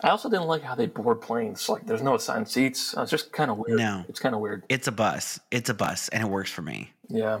I 0.00 0.10
also 0.10 0.30
didn't 0.30 0.46
like 0.46 0.62
how 0.62 0.76
they 0.76 0.86
board 0.86 1.20
planes. 1.20 1.68
Like, 1.68 1.84
there's 1.84 2.02
no 2.02 2.14
assigned 2.14 2.48
seats. 2.48 2.96
Uh, 2.96 3.02
It's 3.02 3.10
just 3.10 3.32
kind 3.32 3.50
of 3.50 3.58
weird. 3.58 3.78
No. 3.78 4.04
It's 4.08 4.20
kind 4.20 4.34
of 4.34 4.40
weird. 4.40 4.62
It's 4.68 4.86
a 4.86 4.92
bus. 4.92 5.40
It's 5.50 5.68
a 5.70 5.74
bus, 5.74 6.08
and 6.10 6.22
it 6.22 6.30
works 6.30 6.50
for 6.52 6.62
me. 6.62 6.92
Yeah. 7.08 7.40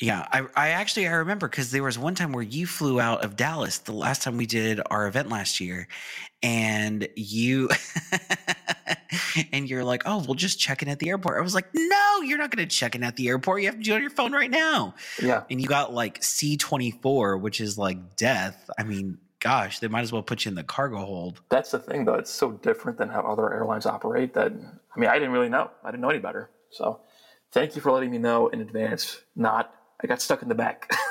Yeah, 0.00 0.26
I, 0.30 0.46
I 0.54 0.68
actually 0.70 1.08
I 1.08 1.12
remember 1.12 1.48
because 1.48 1.72
there 1.72 1.82
was 1.82 1.98
one 1.98 2.14
time 2.14 2.32
where 2.32 2.42
you 2.42 2.68
flew 2.68 3.00
out 3.00 3.24
of 3.24 3.34
Dallas 3.34 3.78
the 3.78 3.92
last 3.92 4.22
time 4.22 4.36
we 4.36 4.46
did 4.46 4.80
our 4.90 5.08
event 5.08 5.28
last 5.28 5.58
year, 5.58 5.88
and 6.40 7.08
you 7.16 7.68
and 9.52 9.68
you're 9.68 9.84
like, 9.84 10.02
oh, 10.06 10.24
we'll 10.26 10.34
just 10.34 10.58
check 10.58 10.82
in 10.82 10.88
at 10.88 10.98
the 10.98 11.08
airport. 11.08 11.38
I 11.38 11.40
was 11.40 11.54
like, 11.54 11.68
no, 11.74 12.20
you're 12.22 12.38
not 12.38 12.50
going 12.50 12.66
to 12.66 12.74
check 12.74 12.94
in 12.94 13.02
at 13.02 13.16
the 13.16 13.28
airport. 13.28 13.62
You 13.62 13.68
have 13.68 13.76
to 13.76 13.82
do 13.82 13.92
it 13.92 13.96
on 13.96 14.00
your 14.00 14.10
phone 14.10 14.32
right 14.32 14.50
now. 14.50 14.94
Yeah. 15.22 15.44
And 15.50 15.60
you 15.60 15.66
got 15.66 15.92
like 15.92 16.22
C 16.22 16.56
twenty 16.56 16.90
four, 16.90 17.36
which 17.36 17.60
is 17.60 17.78
like 17.78 18.16
death. 18.16 18.68
I 18.78 18.82
mean, 18.82 19.18
gosh, 19.40 19.78
they 19.78 19.88
might 19.88 20.02
as 20.02 20.12
well 20.12 20.22
put 20.22 20.44
you 20.44 20.50
in 20.50 20.54
the 20.54 20.64
cargo 20.64 20.98
hold. 20.98 21.40
That's 21.48 21.70
the 21.70 21.78
thing, 21.78 22.04
though. 22.04 22.14
It's 22.14 22.30
so 22.30 22.52
different 22.52 22.98
than 22.98 23.08
how 23.08 23.20
other 23.20 23.52
airlines 23.52 23.86
operate 23.86 24.34
that, 24.34 24.52
I 24.52 25.00
mean, 25.00 25.08
I 25.08 25.14
didn't 25.14 25.32
really 25.32 25.48
know. 25.48 25.70
I 25.84 25.90
didn't 25.90 26.02
know 26.02 26.10
any 26.10 26.18
better. 26.18 26.50
So 26.70 27.00
thank 27.52 27.76
you 27.76 27.82
for 27.82 27.92
letting 27.92 28.10
me 28.10 28.18
know 28.18 28.48
in 28.48 28.60
advance. 28.60 29.20
Not, 29.36 29.74
I 30.02 30.06
got 30.06 30.20
stuck 30.20 30.42
in 30.42 30.48
the 30.48 30.54
back. 30.54 30.90